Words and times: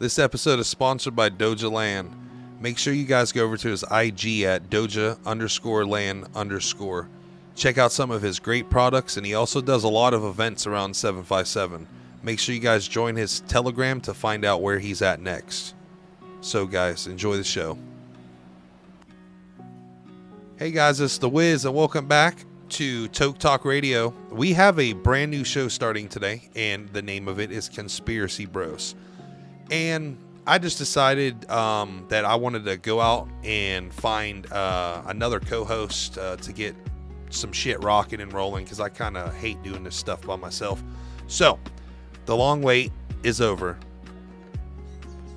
This 0.00 0.20
episode 0.20 0.60
is 0.60 0.68
sponsored 0.68 1.16
by 1.16 1.28
Doja 1.28 1.68
Land. 1.68 2.14
Make 2.60 2.78
sure 2.78 2.94
you 2.94 3.04
guys 3.04 3.32
go 3.32 3.44
over 3.44 3.56
to 3.56 3.68
his 3.68 3.82
IG 3.82 4.42
at 4.42 4.70
Doja 4.70 5.18
underscore 5.26 5.84
land 5.84 6.28
underscore. 6.36 7.08
Check 7.56 7.78
out 7.78 7.90
some 7.90 8.12
of 8.12 8.22
his 8.22 8.38
great 8.38 8.70
products, 8.70 9.16
and 9.16 9.26
he 9.26 9.34
also 9.34 9.60
does 9.60 9.82
a 9.82 9.88
lot 9.88 10.14
of 10.14 10.22
events 10.22 10.68
around 10.68 10.94
757. 10.94 11.88
Make 12.22 12.38
sure 12.38 12.54
you 12.54 12.60
guys 12.60 12.86
join 12.86 13.16
his 13.16 13.40
Telegram 13.40 14.00
to 14.02 14.14
find 14.14 14.44
out 14.44 14.62
where 14.62 14.78
he's 14.78 15.02
at 15.02 15.20
next. 15.20 15.74
So, 16.42 16.64
guys, 16.64 17.08
enjoy 17.08 17.36
the 17.36 17.42
show. 17.42 17.76
Hey 20.58 20.70
guys, 20.70 21.00
it's 21.00 21.18
the 21.18 21.28
Wiz, 21.28 21.64
and 21.64 21.74
welcome 21.74 22.06
back 22.06 22.44
to 22.68 23.08
TokeTok 23.08 23.64
Radio. 23.64 24.14
We 24.30 24.52
have 24.52 24.78
a 24.78 24.92
brand 24.92 25.32
new 25.32 25.42
show 25.42 25.66
starting 25.66 26.08
today, 26.08 26.50
and 26.54 26.88
the 26.90 27.02
name 27.02 27.26
of 27.26 27.40
it 27.40 27.50
is 27.50 27.68
Conspiracy 27.68 28.46
Bros. 28.46 28.94
And 29.70 30.16
I 30.46 30.58
just 30.58 30.78
decided 30.78 31.48
um, 31.50 32.06
that 32.08 32.24
I 32.24 32.34
wanted 32.34 32.64
to 32.64 32.76
go 32.78 33.00
out 33.00 33.28
and 33.44 33.92
find 33.92 34.50
uh, 34.50 35.02
another 35.06 35.40
co-host 35.40 36.16
uh, 36.16 36.36
to 36.36 36.52
get 36.52 36.74
some 37.30 37.52
shit 37.52 37.82
rocking 37.82 38.20
and 38.20 38.32
rolling 38.32 38.64
because 38.64 38.80
I 38.80 38.88
kind 38.88 39.16
of 39.16 39.34
hate 39.34 39.62
doing 39.62 39.84
this 39.84 39.96
stuff 39.96 40.22
by 40.22 40.36
myself. 40.36 40.82
So, 41.26 41.58
the 42.24 42.34
long 42.34 42.62
wait 42.62 42.92
is 43.22 43.40
over, 43.42 43.78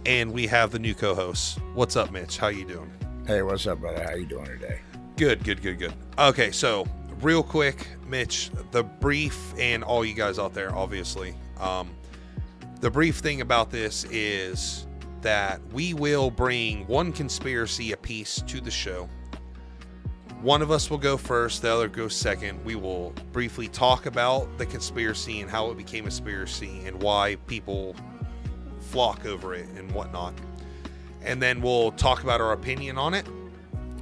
and 0.06 0.32
we 0.32 0.48
have 0.48 0.72
the 0.72 0.80
new 0.80 0.94
co-host. 0.94 1.60
What's 1.74 1.98
up, 1.98 2.12
Mitch? 2.12 2.38
How 2.38 2.48
you 2.48 2.66
doing? 2.66 2.92
Hey, 3.28 3.42
what's 3.42 3.68
up, 3.68 3.80
brother? 3.80 4.04
How 4.04 4.16
you 4.16 4.26
doing 4.26 4.46
today? 4.46 4.80
Good, 5.18 5.44
good, 5.44 5.62
good, 5.62 5.78
good. 5.78 5.94
Okay, 6.18 6.52
so 6.52 6.88
real 7.22 7.44
quick, 7.44 7.88
Mitch, 8.08 8.50
the 8.72 8.84
brief, 8.84 9.54
and 9.58 9.84
all 9.84 10.06
you 10.06 10.14
guys 10.14 10.40
out 10.40 10.54
there, 10.54 10.74
obviously. 10.74 11.36
Um, 11.60 11.90
the 12.82 12.90
brief 12.90 13.18
thing 13.18 13.42
about 13.42 13.70
this 13.70 14.06
is 14.06 14.88
that 15.22 15.62
we 15.72 15.94
will 15.94 16.32
bring 16.32 16.86
one 16.88 17.12
conspiracy 17.12 17.92
apiece 17.92 18.42
to 18.48 18.60
the 18.60 18.72
show. 18.72 19.08
One 20.42 20.64
of 20.64 20.72
us 20.72 20.90
will 20.90 20.98
go 20.98 21.16
first, 21.16 21.62
the 21.62 21.72
other 21.72 21.88
goes 21.88 22.16
second. 22.16 22.66
We 22.66 22.74
will 22.74 23.14
briefly 23.32 23.68
talk 23.68 24.08
about 24.08 24.58
the 24.58 24.66
conspiracy 24.66 25.42
and 25.42 25.50
how 25.50 25.70
it 25.70 25.78
became 25.78 26.06
a 26.06 26.08
conspiracy 26.08 26.82
and 26.86 27.02
why 27.04 27.36
people 27.46 27.96
flock 28.80 29.28
over 29.28 29.54
it 29.54 29.68
and 29.78 29.92
whatnot. 29.92 30.34
And 31.22 31.40
then 31.40 31.62
we'll 31.62 31.92
talk 31.92 32.24
about 32.24 32.42
our 32.42 32.54
opinion 32.54 32.98
on 32.98 33.14
it 33.14 33.28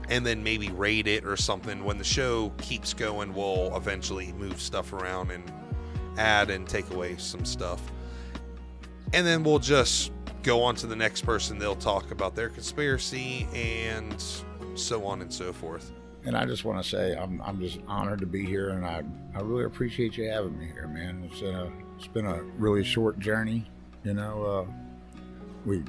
and 0.08 0.26
then 0.26 0.42
maybe 0.42 0.70
rate 0.70 1.06
it 1.06 1.26
or 1.26 1.36
something. 1.36 1.84
When 1.84 1.98
the 1.98 2.06
show 2.06 2.54
keeps 2.60 2.94
going, 2.94 3.34
we'll 3.34 3.76
eventually 3.76 4.32
move 4.32 4.62
stuff 4.62 4.94
around 4.94 5.32
and 5.32 5.44
add 6.18 6.50
and 6.50 6.66
take 6.66 6.90
away 6.92 7.18
some 7.18 7.44
stuff. 7.44 7.82
And 9.14 9.26
then 9.26 9.44
we'll 9.44 9.60
just 9.60 10.12
go 10.44 10.64
on 10.64 10.76
to 10.76 10.88
the 10.88 10.96
next 10.96 11.22
person. 11.22 11.58
They'll 11.58 11.76
talk 11.76 12.12
about 12.12 12.36
their 12.36 12.50
conspiracy 12.50 13.48
and 13.54 14.24
so 14.76 15.06
on 15.06 15.22
and 15.22 15.34
so 15.34 15.52
forth. 15.52 15.92
And 16.26 16.36
I 16.36 16.46
just 16.46 16.66
want 16.66 16.84
to 16.84 16.88
say 16.88 17.16
I'm, 17.16 17.42
I'm 17.42 17.60
just 17.60 17.80
honored 17.88 18.20
to 18.20 18.26
be 18.26 18.46
here, 18.46 18.70
and 18.70 18.86
I, 18.86 19.04
I 19.34 19.42
really 19.42 19.64
appreciate 19.64 20.18
you 20.18 20.30
having 20.30 20.58
me 20.60 20.66
here, 20.66 20.88
man. 20.88 21.24
It's 21.32 21.40
been 21.40 21.56
a 21.56 21.72
it's 21.98 22.08
been 22.08 22.26
a 22.26 22.44
really 22.58 22.84
short 22.84 23.20
journey, 23.20 23.66
you 24.04 24.14
know. 24.14 24.44
Uh, 24.44 24.72
we 25.66 25.84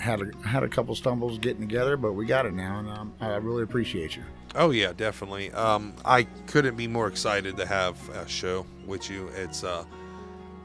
had 0.00 0.22
a 0.22 0.48
had 0.48 0.62
a 0.62 0.68
couple 0.68 0.94
stumbles 0.94 1.38
getting 1.38 1.60
together, 1.60 1.96
but 1.96 2.12
we 2.12 2.24
got 2.24 2.46
it 2.46 2.54
now, 2.54 2.78
and 2.78 2.88
um, 2.88 3.12
I 3.20 3.36
really 3.36 3.62
appreciate 3.62 4.16
you. 4.16 4.24
Oh 4.54 4.70
yeah, 4.70 4.92
definitely. 4.96 5.52
Um, 5.52 5.92
I 6.04 6.24
couldn't 6.46 6.76
be 6.76 6.88
more 6.88 7.06
excited 7.06 7.56
to 7.58 7.66
have 7.66 7.96
a 8.10 8.26
show 8.26 8.64
with 8.86 9.10
you. 9.10 9.28
It's 9.36 9.62
uh, 9.62 9.84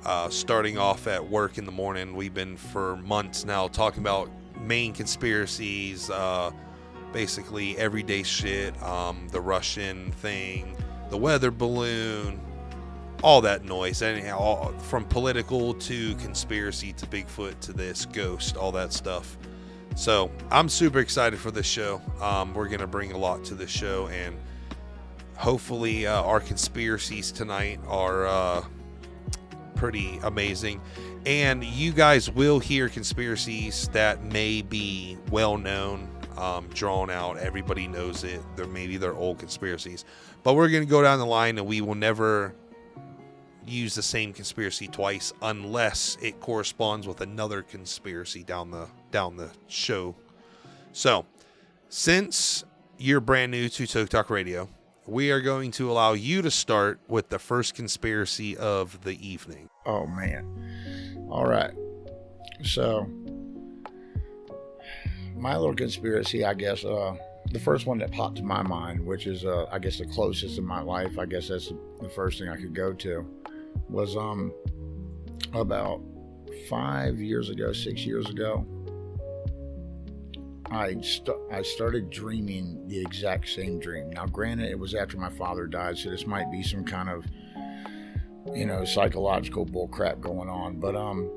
uh, 0.06 0.30
starting 0.30 0.78
off 0.78 1.08
at 1.08 1.30
work 1.30 1.58
in 1.58 1.66
the 1.66 1.72
morning. 1.72 2.16
We've 2.16 2.34
been 2.34 2.58
for 2.58 2.98
months 2.98 3.46
now 3.46 3.68
talking 3.68 4.02
about 4.02 4.30
main 4.60 4.94
conspiracies, 4.94 6.10
uh, 6.10 6.52
basically 7.12 7.78
everyday 7.78 8.24
shit, 8.24 8.82
um, 8.84 9.28
the 9.32 9.42
Russian 9.42 10.12
thing, 10.14 10.76
the 11.10 11.18
weather 11.18 11.52
balloon, 11.52 12.40
all 13.24 13.42
that 13.42 13.66
noise, 13.66 14.02
and 14.02 14.30
all, 14.32 14.72
from 14.80 15.06
political 15.06 15.74
to 15.74 16.16
conspiracy 16.16 16.94
to 16.94 17.06
Bigfoot 17.06 17.60
to 17.62 17.74
this 17.74 18.06
ghost, 18.06 18.56
all 18.56 18.72
that 18.72 18.94
stuff. 18.94 19.38
So 19.96 20.32
I'm 20.52 20.70
super 20.70 21.00
excited 21.00 21.40
for 21.40 21.52
this 21.52 21.66
show. 21.66 22.02
Um, 22.22 22.54
we're 22.54 22.70
gonna 22.70 22.88
bring 22.88 23.12
a 23.12 23.18
lot 23.18 23.44
to 23.46 23.56
this 23.56 23.70
show, 23.70 24.08
and 24.08 24.38
hopefully 25.36 26.08
uh, 26.08 26.22
our 26.22 26.40
conspiracies 26.40 27.32
tonight 27.32 27.80
are 27.88 28.28
uh, 28.28 28.64
pretty 29.80 30.20
amazing. 30.24 30.82
And 31.26 31.64
you 31.64 31.94
guys 31.94 32.30
will 32.30 32.60
hear 32.60 32.90
conspiracies 32.90 33.88
that 33.94 34.26
may 34.26 34.62
be 34.62 35.18
well 35.32 35.58
known, 35.58 36.10
um, 36.38 36.68
drawn 36.74 37.10
out. 37.10 37.38
Everybody 37.38 37.88
knows 37.88 38.26
it. 38.26 38.42
They're 38.58 38.68
maybe 38.68 38.98
they're 38.98 39.16
old 39.16 39.40
conspiracies, 39.40 40.04
but 40.44 40.56
we're 40.56 40.68
gonna 40.68 40.86
go 40.86 41.02
down 41.02 41.18
the 41.18 41.26
line, 41.26 41.58
and 41.58 41.66
we 41.66 41.80
will 41.80 41.96
never 41.96 42.54
use 43.66 43.96
the 43.96 44.04
same 44.04 44.34
conspiracy 44.34 44.90
twice 44.90 45.32
unless 45.42 46.18
it 46.22 46.42
corresponds 46.42 47.08
with 47.08 47.22
another 47.22 47.62
conspiracy 47.62 48.44
down 48.44 48.72
the 48.72 48.90
down 49.12 49.38
the 49.38 49.50
show. 49.68 50.14
So, 50.92 51.26
since 51.88 52.66
you're 52.98 53.22
brand 53.22 53.54
new 53.54 53.70
to 53.70 54.06
Talk 54.08 54.30
Radio, 54.30 54.68
we 55.08 55.32
are 55.32 55.42
going 55.42 55.72
to 55.72 55.92
allow 55.92 56.14
you 56.14 56.42
to 56.42 56.52
start 56.52 57.00
with 57.08 57.30
the 57.30 57.40
first 57.40 57.76
conspiracy 57.76 58.56
of 58.58 59.02
the 59.04 59.28
evening. 59.28 59.70
Oh 59.86 60.06
man! 60.06 61.28
All 61.30 61.46
right, 61.46 61.74
so 62.64 63.08
my 65.36 65.56
little 65.58 65.76
conspiracy, 65.76 66.44
I 66.46 66.54
guess. 66.54 66.84
Uh, 66.84 67.16
the 67.52 67.60
first 67.60 67.88
one 67.88 67.98
that 68.00 68.12
popped 68.12 68.38
to 68.38 68.44
my 68.44 68.62
mind, 68.62 69.04
which 69.04 69.26
is, 69.26 69.44
uh, 69.44 69.66
I 69.72 69.80
guess, 69.80 69.98
the 69.98 70.06
closest 70.06 70.58
in 70.60 70.66
my 70.66 70.82
life. 70.82 71.18
I 71.18 71.26
guess 71.26 71.48
that's 71.48 71.72
the 72.00 72.10
first 72.10 72.38
thing 72.38 72.50
I 72.50 72.58
could 72.58 72.76
go 72.76 72.94
to 72.94 73.26
was 73.90 74.16
um 74.16 74.54
about 75.54 76.02
five 76.70 77.20
years 77.20 77.50
ago, 77.50 77.74
six 77.74 78.06
years 78.06 78.30
ago. 78.30 78.66
I 80.72 81.02
st- 81.02 81.38
I 81.52 81.62
started 81.62 82.10
dreaming 82.10 82.88
the 82.88 83.00
exact 83.02 83.50
same 83.50 83.80
dream. 83.80 84.12
Now, 84.12 84.26
granted, 84.28 84.70
it 84.70 84.78
was 84.78 84.94
after 84.94 85.18
my 85.18 85.30
father 85.30 85.66
died, 85.66 85.98
so 85.98 86.10
this 86.10 86.28
might 86.28 86.52
be 86.52 86.62
some 86.62 86.84
kind 86.84 87.10
of 87.10 87.26
you 88.54 88.66
know 88.66 88.86
psychological 88.86 89.66
bullcrap 89.66 90.20
going 90.20 90.50
on. 90.50 90.80
But 90.80 90.96
um, 90.96 91.30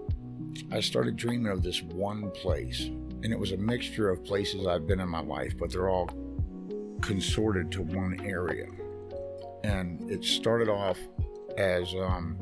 I 0.70 0.80
started 0.80 1.16
dreaming 1.16 1.50
of 1.50 1.62
this 1.62 1.82
one 1.82 2.30
place, 2.30 2.82
and 2.82 3.32
it 3.32 3.38
was 3.38 3.52
a 3.52 3.56
mixture 3.56 4.10
of 4.10 4.24
places 4.24 4.66
I've 4.66 4.86
been 4.86 5.00
in 5.00 5.08
my 5.08 5.22
life, 5.22 5.56
but 5.56 5.72
they're 5.72 5.88
all 5.88 6.10
consorted 7.00 7.72
to 7.72 7.82
one 7.82 8.20
area. 8.24 8.66
And 9.64 10.10
it 10.10 10.24
started 10.24 10.68
off 10.68 10.98
as 11.56 11.94
um, 11.94 12.38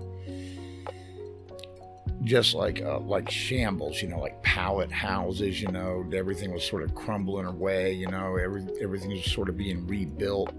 just 2.22 2.54
like 2.54 2.82
uh, 2.82 3.00
like 3.00 3.30
shambles, 3.30 4.02
you 4.02 4.08
know, 4.08 4.18
like 4.18 4.42
pallet 4.42 4.92
houses. 4.92 5.60
You 5.60 5.68
know, 5.68 6.04
everything 6.12 6.52
was 6.52 6.64
sort 6.64 6.82
of 6.82 6.94
crumbling 6.94 7.46
away. 7.46 7.92
You 7.92 8.06
know, 8.06 8.36
every 8.36 8.66
everything 8.80 9.10
was 9.10 9.24
sort 9.24 9.48
of 9.48 9.56
being 9.56 9.86
rebuilt, 9.86 10.52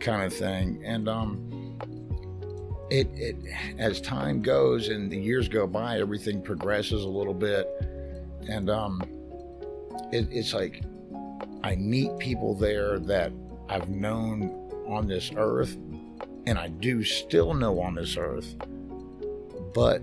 kind 0.00 0.22
of 0.22 0.32
thing. 0.32 0.82
And 0.84 1.08
um, 1.08 1.78
it 2.90 3.08
it 3.14 3.36
as 3.78 4.00
time 4.00 4.42
goes 4.42 4.88
and 4.88 5.10
the 5.10 5.18
years 5.18 5.48
go 5.48 5.66
by, 5.66 5.98
everything 6.00 6.42
progresses 6.42 7.04
a 7.04 7.08
little 7.08 7.34
bit, 7.34 7.68
and 8.48 8.68
um, 8.68 9.00
it, 10.12 10.28
it's 10.30 10.52
like 10.52 10.82
I 11.62 11.76
meet 11.76 12.16
people 12.18 12.54
there 12.54 12.98
that 13.00 13.32
I've 13.68 13.88
known 13.88 14.60
on 14.86 15.06
this 15.06 15.30
earth 15.36 15.76
and 16.46 16.58
I 16.58 16.68
do 16.68 17.02
still 17.02 17.54
know 17.54 17.80
on 17.80 17.94
this 17.94 18.16
earth, 18.16 18.54
but 19.72 20.02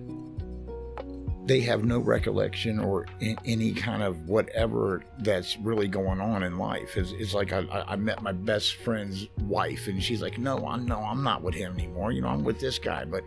they 1.45 1.59
have 1.61 1.83
no 1.83 1.99
recollection 1.99 2.79
or 2.79 3.07
any 3.45 3.73
kind 3.73 4.03
of 4.03 4.27
whatever 4.27 5.03
that's 5.19 5.57
really 5.57 5.87
going 5.87 6.21
on 6.21 6.43
in 6.43 6.57
life. 6.57 6.95
It's, 6.97 7.11
it's 7.13 7.33
like 7.33 7.51
I, 7.51 7.65
I, 7.87 7.95
met 7.95 8.21
my 8.21 8.31
best 8.31 8.75
friend's 8.75 9.27
wife, 9.41 9.87
and 9.87 10.01
she's 10.01 10.21
like, 10.21 10.37
"No, 10.37 10.57
I'm 10.67 10.85
no, 10.85 10.97
I'm 10.97 11.23
not 11.23 11.41
with 11.41 11.55
him 11.55 11.73
anymore. 11.73 12.11
You 12.11 12.21
know, 12.21 12.27
I'm 12.27 12.43
with 12.43 12.59
this 12.59 12.77
guy." 12.77 13.05
But 13.05 13.23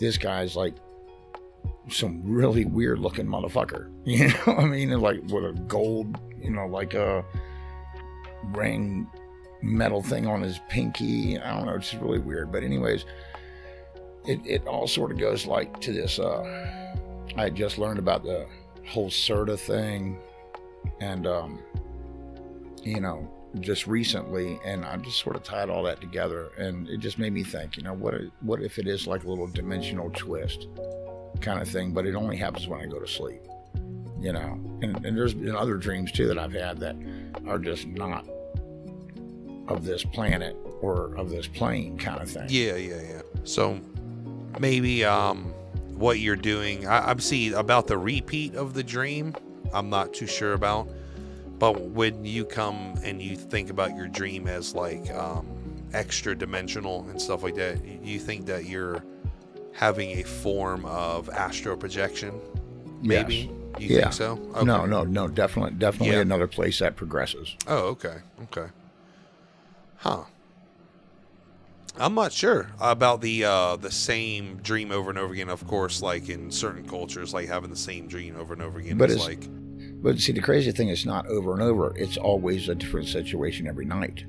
this 0.00 0.18
guy's 0.18 0.56
like 0.56 0.74
some 1.88 2.22
really 2.24 2.64
weird 2.64 2.98
looking 2.98 3.26
motherfucker. 3.26 3.92
You 4.04 4.28
know, 4.28 4.56
I 4.56 4.64
mean, 4.64 4.90
like 5.00 5.22
with 5.24 5.44
a 5.44 5.52
gold, 5.68 6.18
you 6.38 6.50
know, 6.50 6.66
like 6.66 6.94
a 6.94 7.22
ring 8.52 9.06
metal 9.60 10.02
thing 10.02 10.26
on 10.26 10.40
his 10.40 10.60
pinky. 10.70 11.38
I 11.38 11.54
don't 11.54 11.66
know, 11.66 11.74
it's 11.74 11.90
just 11.90 12.02
really 12.02 12.18
weird. 12.18 12.50
But 12.50 12.62
anyways, 12.62 13.04
it, 14.26 14.40
it 14.46 14.66
all 14.66 14.86
sort 14.86 15.12
of 15.12 15.18
goes 15.18 15.46
like 15.46 15.78
to 15.80 15.92
this. 15.92 16.18
Uh, 16.18 16.87
I 17.36 17.42
had 17.44 17.54
just 17.54 17.78
learned 17.78 17.98
about 17.98 18.22
the 18.24 18.46
whole 18.86 19.10
CERTA 19.10 19.58
thing, 19.58 20.18
and 21.00 21.26
um, 21.26 21.58
you 22.82 23.00
know, 23.00 23.30
just 23.60 23.86
recently, 23.86 24.58
and 24.64 24.84
I 24.84 24.96
just 24.96 25.18
sort 25.20 25.36
of 25.36 25.42
tied 25.42 25.68
all 25.70 25.82
that 25.84 26.00
together, 26.00 26.50
and 26.58 26.88
it 26.88 26.98
just 26.98 27.18
made 27.18 27.32
me 27.32 27.42
think, 27.44 27.76
you 27.76 27.82
know, 27.82 27.94
what 27.94 28.14
what 28.40 28.62
if 28.62 28.78
it 28.78 28.86
is 28.86 29.06
like 29.06 29.24
a 29.24 29.28
little 29.28 29.46
dimensional 29.46 30.10
twist 30.10 30.68
kind 31.40 31.60
of 31.60 31.68
thing, 31.68 31.92
but 31.92 32.06
it 32.06 32.14
only 32.14 32.36
happens 32.36 32.66
when 32.66 32.80
I 32.80 32.86
go 32.86 32.98
to 32.98 33.06
sleep. 33.06 33.40
you 34.20 34.32
know. 34.32 34.58
And, 34.82 35.04
and 35.04 35.16
there's 35.16 35.34
been 35.34 35.54
other 35.56 35.76
dreams 35.76 36.12
too 36.12 36.26
that 36.28 36.38
I've 36.38 36.52
had 36.52 36.78
that 36.80 36.96
are 37.46 37.58
just 37.58 37.86
not 37.86 38.26
of 39.68 39.84
this 39.84 40.04
planet 40.04 40.56
or 40.80 41.14
of 41.16 41.30
this 41.30 41.46
plane 41.46 41.98
kind 41.98 42.20
of 42.20 42.30
thing. 42.30 42.46
Yeah, 42.48 42.76
yeah, 42.76 43.00
yeah. 43.00 43.22
So 43.44 43.78
maybe 44.58 45.04
um, 45.04 45.52
what 45.98 46.20
you're 46.20 46.36
doing, 46.36 46.86
I, 46.86 47.10
I'm 47.10 47.18
see 47.20 47.52
about 47.52 47.86
the 47.86 47.98
repeat 47.98 48.54
of 48.54 48.72
the 48.74 48.82
dream. 48.82 49.34
I'm 49.72 49.90
not 49.90 50.14
too 50.14 50.26
sure 50.26 50.52
about, 50.54 50.88
but 51.58 51.80
when 51.80 52.24
you 52.24 52.44
come 52.44 52.94
and 53.02 53.20
you 53.20 53.36
think 53.36 53.68
about 53.70 53.94
your 53.96 54.06
dream 54.08 54.46
as 54.46 54.74
like 54.74 55.12
um, 55.12 55.46
extra 55.92 56.34
dimensional 56.36 57.06
and 57.10 57.20
stuff 57.20 57.42
like 57.42 57.56
that, 57.56 57.84
you 57.84 58.18
think 58.18 58.46
that 58.46 58.66
you're 58.66 59.02
having 59.74 60.18
a 60.20 60.22
form 60.22 60.84
of 60.86 61.28
astral 61.30 61.76
projection. 61.76 62.40
Maybe 63.02 63.34
Yes. 63.34 63.80
you 63.80 63.88
Yeah. 63.96 64.00
think 64.02 64.12
so? 64.12 64.36
No, 64.64 64.86
no, 64.86 65.04
no, 65.04 65.28
definitely, 65.28 65.74
definitely 65.78 66.14
Yeah. 66.14 66.20
another 66.22 66.46
place 66.46 66.78
that 66.78 66.96
progresses. 66.96 67.54
Oh, 67.66 67.88
okay. 67.88 68.16
Okay. 68.44 68.66
Huh. 69.96 70.24
I'm 71.98 72.14
not 72.14 72.32
sure 72.32 72.68
about 72.80 73.20
the 73.20 73.44
uh, 73.44 73.76
the 73.76 73.90
same 73.90 74.56
dream 74.58 74.92
over 74.92 75.10
and 75.10 75.18
over 75.18 75.32
again. 75.32 75.48
Of 75.48 75.66
course, 75.66 76.00
like 76.02 76.28
in 76.28 76.50
certain 76.50 76.86
cultures, 76.88 77.34
like 77.34 77.48
having 77.48 77.70
the 77.70 77.76
same 77.76 78.06
dream 78.06 78.36
over 78.36 78.52
and 78.52 78.62
over 78.62 78.78
again 78.78 78.96
But 78.98 79.10
is 79.10 79.16
it's- 79.16 79.28
like 79.28 80.02
But 80.02 80.18
see, 80.20 80.32
the 80.32 80.40
crazy 80.40 80.70
thing 80.72 80.88
is 80.90 81.04
not 81.04 81.26
over 81.26 81.52
and 81.52 81.62
over. 81.62 81.92
It's 81.96 82.16
always 82.16 82.68
a 82.68 82.74
different 82.74 83.08
situation 83.08 83.66
every 83.66 83.84
night. 83.84 84.24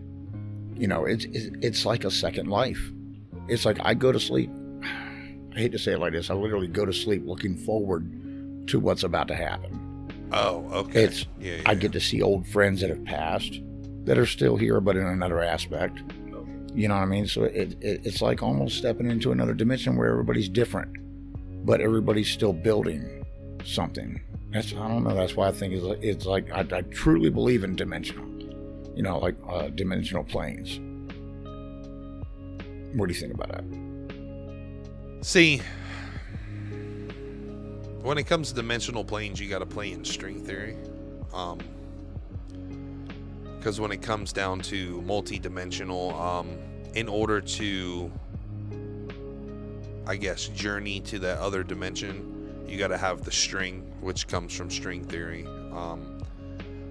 You 0.75 0.87
know, 0.87 1.05
it's 1.05 1.25
it's, 1.25 1.49
it's 1.61 1.85
like 1.85 2.05
a 2.05 2.11
second 2.11 2.47
life. 2.49 2.81
It's 3.47 3.65
like 3.65 3.77
I 3.83 3.93
go 3.93 4.11
to 4.11 4.19
sleep. 4.19 4.49
I 4.83 5.59
hate 5.59 5.71
to 5.73 5.79
say 5.79 5.93
it 5.93 5.99
like 5.99 6.13
this. 6.13 6.29
I 6.29 6.33
literally 6.33 6.67
go 6.67 6.85
to 6.85 6.93
sleep 6.93 7.23
looking 7.25 7.55
forward 7.57 8.67
to 8.67 8.79
what's 8.79 9.03
about 9.03 9.27
to 9.27 9.35
happen. 9.35 9.79
oh, 10.31 10.65
okay. 10.71 11.03
It's 11.03 11.25
yeah, 11.39 11.55
yeah, 11.57 11.61
I 11.65 11.75
get 11.75 11.91
to 11.93 11.99
see 11.99 12.21
old 12.21 12.47
friends 12.47 12.81
that 12.81 12.89
have 12.89 13.03
passed 13.05 13.59
that 14.05 14.17
are 14.17 14.25
still 14.25 14.55
here, 14.57 14.79
but 14.81 14.95
in 14.97 15.05
another 15.05 15.41
aspect. 15.43 16.01
You 16.73 16.87
know 16.87 16.95
what 16.95 17.03
I 17.03 17.05
mean? 17.05 17.27
So 17.27 17.43
it, 17.43 17.75
it 17.81 18.01
it's 18.05 18.21
like 18.21 18.43
almost 18.43 18.77
stepping 18.77 19.09
into 19.09 19.31
another 19.31 19.53
dimension 19.53 19.95
where 19.95 20.09
everybody's 20.09 20.49
different, 20.49 20.95
but 21.65 21.81
everybody's 21.81 22.29
still 22.29 22.53
building 22.53 23.25
something. 23.65 24.21
That's 24.51 24.73
I 24.73 24.87
don't 24.87 25.03
know. 25.03 25.13
That's 25.13 25.35
why 25.35 25.47
I 25.47 25.51
think 25.51 25.73
it's 25.73 25.83
like, 25.83 26.03
it's 26.03 26.25
like 26.25 26.51
I, 26.51 26.61
I 26.75 26.81
truly 26.81 27.29
believe 27.29 27.63
in 27.63 27.75
dimensional. 27.75 28.27
You 28.95 29.03
know, 29.03 29.17
like 29.17 29.35
uh, 29.47 29.69
dimensional 29.69 30.23
planes. 30.23 30.79
What 32.95 33.07
do 33.07 33.13
you 33.13 33.19
think 33.19 33.33
about 33.33 33.51
that? 33.51 33.63
See, 35.21 35.61
when 38.01 38.17
it 38.17 38.23
comes 38.23 38.49
to 38.49 38.55
dimensional 38.55 39.03
planes, 39.03 39.39
you 39.39 39.49
got 39.49 39.59
to 39.59 39.65
play 39.65 39.91
in 39.91 40.03
string 40.03 40.43
theory. 40.43 40.75
Um, 41.33 41.59
because 43.59 43.79
when 43.79 43.91
it 43.91 44.01
comes 44.01 44.31
down 44.31 44.61
to 44.61 45.01
multi-dimensional, 45.01 46.17
um, 46.17 46.57
in 46.95 47.09
order 47.09 47.41
to, 47.41 48.11
I 50.07 50.15
guess, 50.15 50.47
journey 50.47 51.01
to 51.01 51.19
that 51.19 51.39
other 51.39 51.61
dimension, 51.63 52.63
you 52.67 52.77
got 52.77 52.87
to 52.87 52.97
have 52.97 53.25
the 53.25 53.31
string, 53.31 53.81
which 53.99 54.27
comes 54.27 54.55
from 54.55 54.71
string 54.71 55.03
theory. 55.03 55.45
Um, 55.73 56.23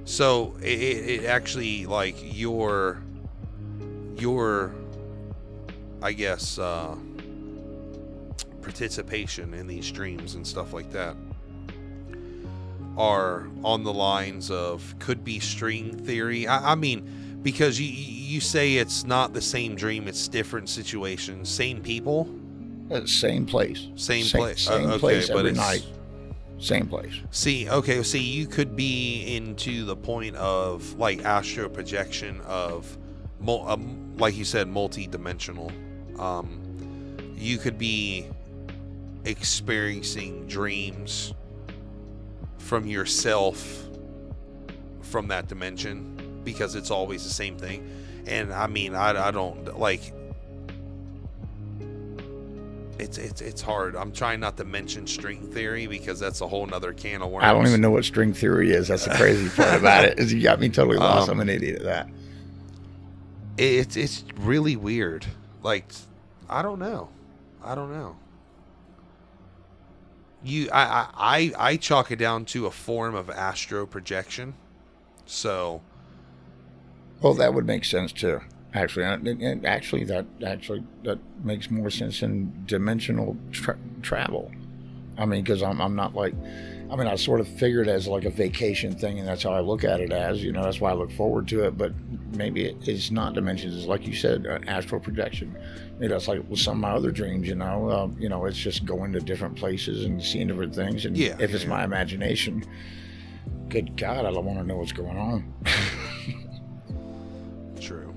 so 0.04 0.54
it, 0.60 1.22
it, 1.22 1.24
actually 1.24 1.86
like 1.86 2.16
your, 2.20 3.02
your, 4.16 4.74
I 6.02 6.12
guess. 6.12 6.58
Uh, 6.58 6.96
participation 8.60 9.54
in 9.54 9.66
these 9.66 9.90
dreams 9.90 10.34
and 10.34 10.46
stuff 10.46 10.74
like 10.74 10.90
that 10.90 11.16
are 12.98 13.48
on 13.64 13.84
the 13.84 13.92
lines 13.92 14.50
of 14.50 14.94
could 14.98 15.24
be 15.24 15.38
string 15.38 15.96
theory. 15.96 16.46
I, 16.46 16.72
I 16.72 16.74
mean, 16.74 17.38
because 17.42 17.80
you 17.80 17.86
you 17.88 18.40
say 18.40 18.74
it's 18.76 19.04
not 19.04 19.32
the 19.32 19.40
same 19.40 19.74
dream, 19.76 20.06
it's 20.08 20.28
different 20.28 20.68
situations, 20.68 21.48
same 21.48 21.80
people, 21.80 22.28
Uh, 22.90 23.06
same 23.06 23.46
place. 23.46 23.86
same, 23.94 24.24
Same- 24.24 24.40
place. 24.40 24.60
same 24.62 24.86
okay, 24.90 24.98
place 24.98 25.28
but 25.28 25.38
every 25.38 25.52
night. 25.52 25.86
Same 26.58 26.88
place. 26.88 27.12
See, 27.30 27.70
okay, 27.70 28.02
see, 28.02 28.18
you 28.18 28.46
could 28.48 28.74
be 28.74 29.36
into 29.36 29.84
the 29.84 29.94
point 29.94 30.34
of 30.36 30.92
like 30.98 31.24
astral 31.24 31.68
projection 31.70 32.40
of, 32.46 32.98
mul- 33.40 33.64
um, 33.68 34.12
like 34.18 34.36
you 34.36 34.44
said, 34.44 34.66
multi-dimensional. 34.68 35.70
Um, 36.18 36.60
you 37.36 37.58
could 37.58 37.78
be 37.78 38.26
experiencing 39.24 40.46
dreams 40.48 41.32
from 42.68 42.86
yourself 42.86 43.86
from 45.00 45.28
that 45.28 45.48
dimension 45.48 46.42
because 46.44 46.74
it's 46.74 46.90
always 46.90 47.24
the 47.24 47.30
same 47.30 47.56
thing. 47.56 47.90
And 48.26 48.52
I 48.52 48.66
mean, 48.66 48.94
I, 48.94 49.28
I 49.28 49.30
don't 49.30 49.78
like 49.78 50.12
it's 52.98 53.16
it's 53.16 53.40
it's 53.40 53.62
hard. 53.62 53.96
I'm 53.96 54.12
trying 54.12 54.40
not 54.40 54.58
to 54.58 54.66
mention 54.66 55.06
string 55.06 55.50
theory 55.50 55.86
because 55.86 56.20
that's 56.20 56.42
a 56.42 56.46
whole 56.46 56.66
nother 56.66 56.92
can 56.92 57.22
of 57.22 57.30
worms. 57.30 57.44
I 57.46 57.54
don't 57.54 57.66
even 57.66 57.80
know 57.80 57.90
what 57.90 58.04
string 58.04 58.34
theory 58.34 58.72
is. 58.72 58.88
That's 58.88 59.06
the 59.06 59.14
crazy 59.14 59.48
part 59.56 59.78
about 59.78 60.04
it. 60.04 60.18
Is 60.18 60.30
you 60.30 60.42
got 60.42 60.60
me 60.60 60.68
totally 60.68 60.98
lost. 60.98 61.30
Um, 61.30 61.36
I'm 61.36 61.48
an 61.48 61.48
idiot 61.48 61.76
at 61.76 61.84
that. 61.84 62.08
It's 63.56 63.96
it's 63.96 64.24
really 64.36 64.76
weird. 64.76 65.24
Like 65.62 65.90
I 66.50 66.60
don't 66.60 66.80
know. 66.80 67.08
I 67.64 67.74
don't 67.74 67.90
know. 67.90 68.16
You 70.42 70.68
I 70.72 71.08
I 71.16 71.52
I, 71.58 71.76
chalk 71.76 72.10
it 72.10 72.16
down 72.16 72.44
to 72.46 72.66
a 72.66 72.70
form 72.70 73.14
of 73.14 73.28
astro 73.28 73.86
projection. 73.86 74.54
So 75.26 75.82
Well, 77.20 77.34
that 77.34 77.54
would 77.54 77.66
make 77.66 77.84
sense 77.84 78.12
too. 78.12 78.40
Actually, 78.74 79.06
uh, 79.06 79.14
and, 79.14 79.42
and 79.42 79.66
actually, 79.66 80.04
that 80.04 80.26
actually 80.46 80.84
that 81.02 81.18
makes 81.42 81.70
more 81.70 81.90
sense 81.90 82.22
in 82.22 82.52
dimensional 82.66 83.36
tra- 83.50 83.78
travel. 84.02 84.52
I 85.16 85.26
mean, 85.26 85.42
because 85.42 85.62
I'm 85.62 85.80
I'm 85.80 85.96
not 85.96 86.14
like, 86.14 86.34
I 86.90 86.96
mean, 86.96 87.06
I 87.06 87.16
sort 87.16 87.40
of 87.40 87.48
figured 87.48 87.86
as 87.86 88.08
like 88.08 88.24
a 88.24 88.30
vacation 88.30 88.94
thing, 88.94 89.18
and 89.18 89.28
that's 89.28 89.42
how 89.42 89.52
I 89.52 89.60
look 89.60 89.84
at 89.84 90.00
it 90.00 90.10
as. 90.10 90.42
You 90.42 90.52
know, 90.52 90.62
that's 90.62 90.80
why 90.80 90.90
I 90.90 90.94
look 90.94 91.12
forward 91.12 91.46
to 91.48 91.64
it. 91.64 91.76
But 91.76 91.92
maybe 92.34 92.74
it's 92.82 93.10
not 93.10 93.34
dimensions. 93.34 93.76
It's 93.76 93.86
like 93.86 94.06
you 94.06 94.14
said, 94.14 94.46
an 94.46 94.66
astral 94.68 95.00
projection. 95.00 95.56
Maybe 95.98 96.08
that's 96.08 96.28
like 96.28 96.48
with 96.48 96.60
some 96.60 96.76
of 96.76 96.80
my 96.80 96.92
other 96.92 97.10
dreams. 97.10 97.46
You 97.46 97.56
know, 97.56 97.90
um, 97.90 98.16
you 98.18 98.30
know, 98.30 98.46
it's 98.46 98.56
just 98.56 98.86
going 98.86 99.12
to 99.12 99.20
different 99.20 99.56
places 99.56 100.06
and 100.06 100.22
seeing 100.22 100.46
different 100.46 100.74
things. 100.74 101.04
And 101.04 101.16
Yeah, 101.16 101.36
if 101.38 101.52
it's 101.52 101.64
yeah. 101.64 101.70
my 101.70 101.84
imagination, 101.84 102.64
good 103.68 103.94
God, 103.96 104.24
I 104.24 104.30
don't 104.30 104.46
want 104.46 104.58
to 104.58 104.64
know 104.64 104.78
what's 104.78 104.92
going 104.92 105.18
on. 105.18 105.52
true. 107.80 108.14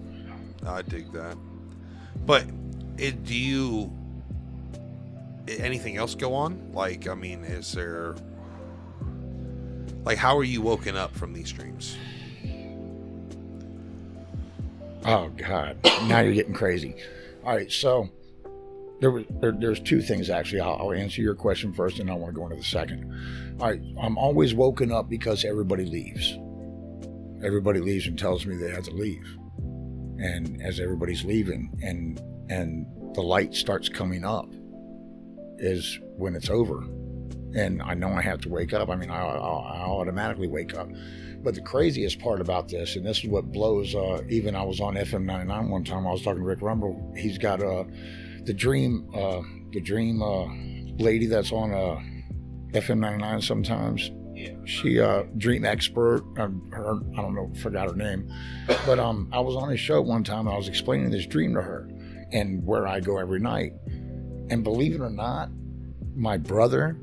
I 0.65 0.81
dig 0.83 1.11
that. 1.11 1.35
But 2.25 2.45
it, 2.97 3.25
do 3.25 3.35
you 3.35 3.91
anything 5.59 5.97
else 5.97 6.15
go 6.15 6.33
on? 6.33 6.71
Like 6.71 7.09
I 7.09 7.15
mean, 7.15 7.43
is 7.43 7.73
there 7.73 8.15
like 10.03 10.17
how 10.17 10.37
are 10.37 10.43
you 10.43 10.61
woken 10.61 10.95
up 10.95 11.15
from 11.15 11.33
these 11.33 11.51
dreams? 11.51 11.97
Oh 15.05 15.29
God! 15.29 15.77
Now 16.07 16.19
you're 16.19 16.33
getting 16.33 16.53
crazy. 16.53 16.95
All 17.43 17.55
right, 17.55 17.71
so 17.71 18.09
there 18.99 19.09
was 19.09 19.25
there, 19.41 19.51
there's 19.51 19.79
two 19.79 20.01
things 20.01 20.29
actually. 20.29 20.61
I'll, 20.61 20.75
I'll 20.75 20.93
answer 20.93 21.21
your 21.21 21.35
question 21.35 21.73
first, 21.73 21.99
and 21.99 22.09
I 22.09 22.13
want 22.13 22.33
to 22.33 22.39
go 22.39 22.45
into 22.45 22.57
the 22.57 22.63
second. 22.63 23.57
All 23.59 23.69
right, 23.69 23.81
I'm 23.99 24.17
always 24.17 24.53
woken 24.53 24.91
up 24.91 25.09
because 25.09 25.43
everybody 25.43 25.85
leaves. 25.85 26.37
Everybody 27.43 27.79
leaves 27.79 28.05
and 28.05 28.17
tells 28.17 28.45
me 28.45 28.55
they 28.55 28.69
have 28.69 28.83
to 28.83 28.91
leave, 28.91 29.25
and 30.19 30.61
as 30.61 30.79
everybody's 30.79 31.25
leaving, 31.25 31.71
and 31.81 32.19
and 32.49 32.85
the 33.15 33.21
light 33.21 33.55
starts 33.55 33.89
coming 33.89 34.23
up, 34.23 34.53
is 35.57 35.99
when 36.17 36.35
it's 36.35 36.51
over, 36.51 36.83
and 37.55 37.81
I 37.81 37.93
know 37.93 38.09
I 38.09 38.21
have 38.21 38.41
to 38.41 38.49
wake 38.49 38.73
up. 38.73 38.89
I 38.89 38.95
mean, 38.95 39.09
I, 39.09 39.19
I, 39.19 39.37
I 39.37 39.81
automatically 39.81 40.47
wake 40.47 40.73
up. 40.75 40.89
But 41.43 41.55
the 41.55 41.61
craziest 41.61 42.19
part 42.19 42.39
about 42.39 42.69
this, 42.69 42.95
and 42.95 43.05
this 43.05 43.19
is 43.23 43.29
what 43.29 43.51
blows, 43.51 43.95
uh, 43.95 44.21
even 44.29 44.55
I 44.55 44.61
was 44.63 44.79
on 44.79 44.95
FM 44.95 45.23
99 45.23 45.69
one 45.69 45.83
time, 45.83 46.05
I 46.05 46.11
was 46.11 46.21
talking 46.21 46.41
to 46.41 46.45
Rick 46.45 46.61
Rumble. 46.61 47.13
He's 47.17 47.37
got 47.37 47.63
uh, 47.63 47.83
the 48.43 48.53
dream, 48.53 49.09
uh, 49.13 49.41
the 49.71 49.81
dream 49.81 50.21
uh, 50.21 50.45
lady 51.03 51.25
that's 51.25 51.51
on 51.51 51.73
uh, 51.73 51.99
FM 52.77 52.99
99 52.99 53.41
sometimes. 53.41 54.11
Yeah. 54.35 54.53
She 54.65 54.99
uh, 54.99 55.23
dream 55.37 55.65
expert. 55.65 56.23
Um, 56.37 56.69
her, 56.71 56.95
I 57.17 57.21
don't 57.21 57.35
know, 57.35 57.51
forgot 57.61 57.89
her 57.89 57.95
name, 57.95 58.31
but 58.85 58.99
um, 58.99 59.29
I 59.31 59.39
was 59.39 59.55
on 59.55 59.69
his 59.69 59.79
show 59.79 60.01
one 60.01 60.23
time. 60.23 60.47
and 60.47 60.49
I 60.49 60.57
was 60.57 60.67
explaining 60.67 61.11
this 61.11 61.25
dream 61.25 61.53
to 61.55 61.61
her 61.61 61.89
and 62.31 62.65
where 62.65 62.87
I 62.87 62.99
go 62.99 63.17
every 63.17 63.39
night. 63.39 63.73
And 64.49 64.63
believe 64.63 64.95
it 64.95 65.01
or 65.01 65.09
not, 65.09 65.49
my 66.15 66.37
brother 66.37 66.97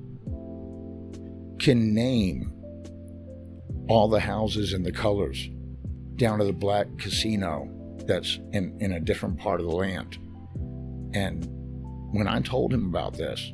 can 1.59 1.95
name 1.95 2.53
all 3.89 4.09
the 4.09 4.21
houses 4.21 4.73
and 4.73 4.85
the 4.85 4.93
colors 4.93 5.49
down 6.17 6.39
to 6.39 6.45
the 6.45 6.53
black 6.53 6.87
casino 6.99 7.69
that's 8.07 8.39
in, 8.53 8.77
in 8.81 8.93
a 8.93 9.01
different 9.01 9.39
part 9.39 9.61
of 9.61 9.67
the 9.67 9.73
land. 9.73 10.19
And 11.15 11.47
when 12.13 12.29
I 12.29 12.41
told 12.41 12.73
him 12.73 12.87
about 12.87 13.15
this, 13.15 13.53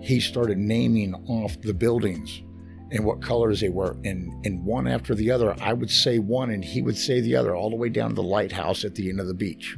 he 0.00 0.20
started 0.20 0.58
naming 0.58 1.14
off 1.28 1.60
the 1.60 1.74
buildings 1.74 2.42
and 2.92 3.04
what 3.04 3.20
colors 3.20 3.60
they 3.60 3.68
were, 3.68 3.96
and, 4.04 4.32
and 4.46 4.64
one 4.64 4.86
after 4.86 5.14
the 5.14 5.30
other. 5.30 5.56
I 5.60 5.72
would 5.72 5.90
say 5.90 6.20
one, 6.20 6.50
and 6.50 6.64
he 6.64 6.82
would 6.82 6.96
say 6.96 7.20
the 7.20 7.34
other, 7.34 7.56
all 7.56 7.70
the 7.70 7.76
way 7.76 7.88
down 7.88 8.10
to 8.10 8.14
the 8.14 8.22
lighthouse 8.22 8.84
at 8.84 8.94
the 8.94 9.08
end 9.08 9.18
of 9.18 9.26
the 9.26 9.34
beach. 9.34 9.76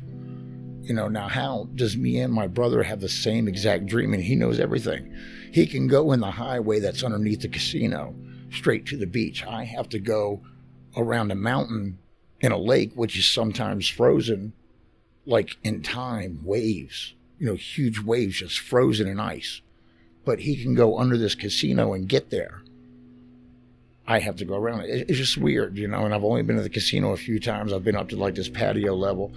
You 0.89 0.95
know, 0.95 1.07
now 1.07 1.29
how 1.29 1.69
does 1.75 1.99
me 1.99 2.19
and 2.19 2.33
my 2.33 2.47
brother 2.47 2.83
have 2.83 3.03
the 3.03 3.11
same 3.11 3.47
exact 3.47 3.85
dream? 3.85 4.15
And 4.15 4.23
he 4.23 4.35
knows 4.35 4.59
everything. 4.59 5.15
He 5.53 5.67
can 5.67 5.87
go 5.87 6.13
in 6.13 6.21
the 6.21 6.31
highway 6.31 6.81
that's 6.81 7.03
underneath 7.05 7.43
the 7.43 7.49
casino 7.49 8.15
straight 8.51 8.87
to 8.87 8.97
the 8.97 9.07
beach. 9.07 9.45
I 9.45 9.65
have 9.65 9.91
to 9.91 9.99
go 9.99 10.41
around 10.97 11.31
a 11.31 11.35
mountain 11.35 11.99
in 12.41 12.53
a 12.53 12.57
lake, 12.57 12.93
which 12.95 13.19
is 13.19 13.31
sometimes 13.31 13.87
frozen, 13.87 14.55
like 15.27 15.57
in 15.63 15.83
time, 15.83 16.41
waves, 16.43 17.13
you 17.39 17.47
know, 17.47 17.55
huge 17.55 18.01
waves 18.01 18.39
just 18.39 18.59
frozen 18.59 19.07
in 19.07 19.21
ice. 19.21 19.61
But 20.25 20.41
he 20.41 20.57
can 20.57 20.75
go 20.75 20.99
under 20.99 21.19
this 21.19 21.35
casino 21.35 21.93
and 21.93 22.09
get 22.09 22.31
there. 22.31 22.63
I 24.07 24.21
have 24.21 24.37
to 24.37 24.47
go 24.47 24.57
around 24.57 24.81
it. 24.81 25.05
It's 25.07 25.19
just 25.19 25.37
weird, 25.37 25.77
you 25.77 25.87
know. 25.87 26.07
And 26.07 26.15
I've 26.15 26.25
only 26.25 26.41
been 26.41 26.57
to 26.57 26.63
the 26.63 26.71
casino 26.71 27.13
a 27.13 27.19
few 27.19 27.39
times. 27.39 27.75
I've 27.75 27.85
been 27.85 27.95
up 27.95 28.09
to 28.09 28.17
like 28.17 28.37
this 28.37 28.49
patio 28.49 28.95
level, 28.95 29.35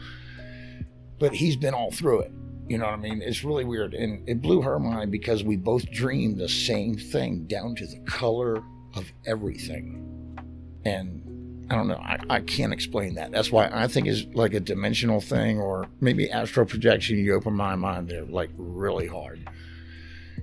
but 1.21 1.35
he's 1.35 1.55
been 1.55 1.75
all 1.75 1.91
through 1.91 2.21
it. 2.21 2.33
You 2.67 2.79
know 2.79 2.85
what 2.85 2.95
I 2.95 2.97
mean? 2.97 3.21
It's 3.21 3.43
really 3.43 3.63
weird. 3.63 3.93
And 3.93 4.27
it 4.27 4.41
blew 4.41 4.61
her 4.63 4.79
mind 4.79 5.11
because 5.11 5.43
we 5.43 5.55
both 5.55 5.89
dreamed 5.91 6.39
the 6.39 6.49
same 6.49 6.97
thing 6.97 7.45
down 7.45 7.75
to 7.75 7.85
the 7.85 7.99
color 8.07 8.63
of 8.95 9.05
everything. 9.27 10.35
And 10.83 11.67
I 11.69 11.75
don't 11.75 11.87
know, 11.87 11.97
I, 11.97 12.17
I 12.27 12.39
can't 12.39 12.73
explain 12.73 13.13
that. 13.15 13.31
That's 13.31 13.51
why 13.51 13.69
I 13.71 13.87
think 13.87 14.07
it's 14.07 14.25
like 14.33 14.55
a 14.55 14.59
dimensional 14.59 15.21
thing 15.21 15.59
or 15.59 15.87
maybe 15.99 16.31
astral 16.31 16.65
projection. 16.65 17.19
You 17.19 17.35
open 17.35 17.53
my 17.53 17.75
mind 17.75 18.09
there 18.09 18.25
like 18.25 18.49
really 18.57 19.07
hard. 19.07 19.47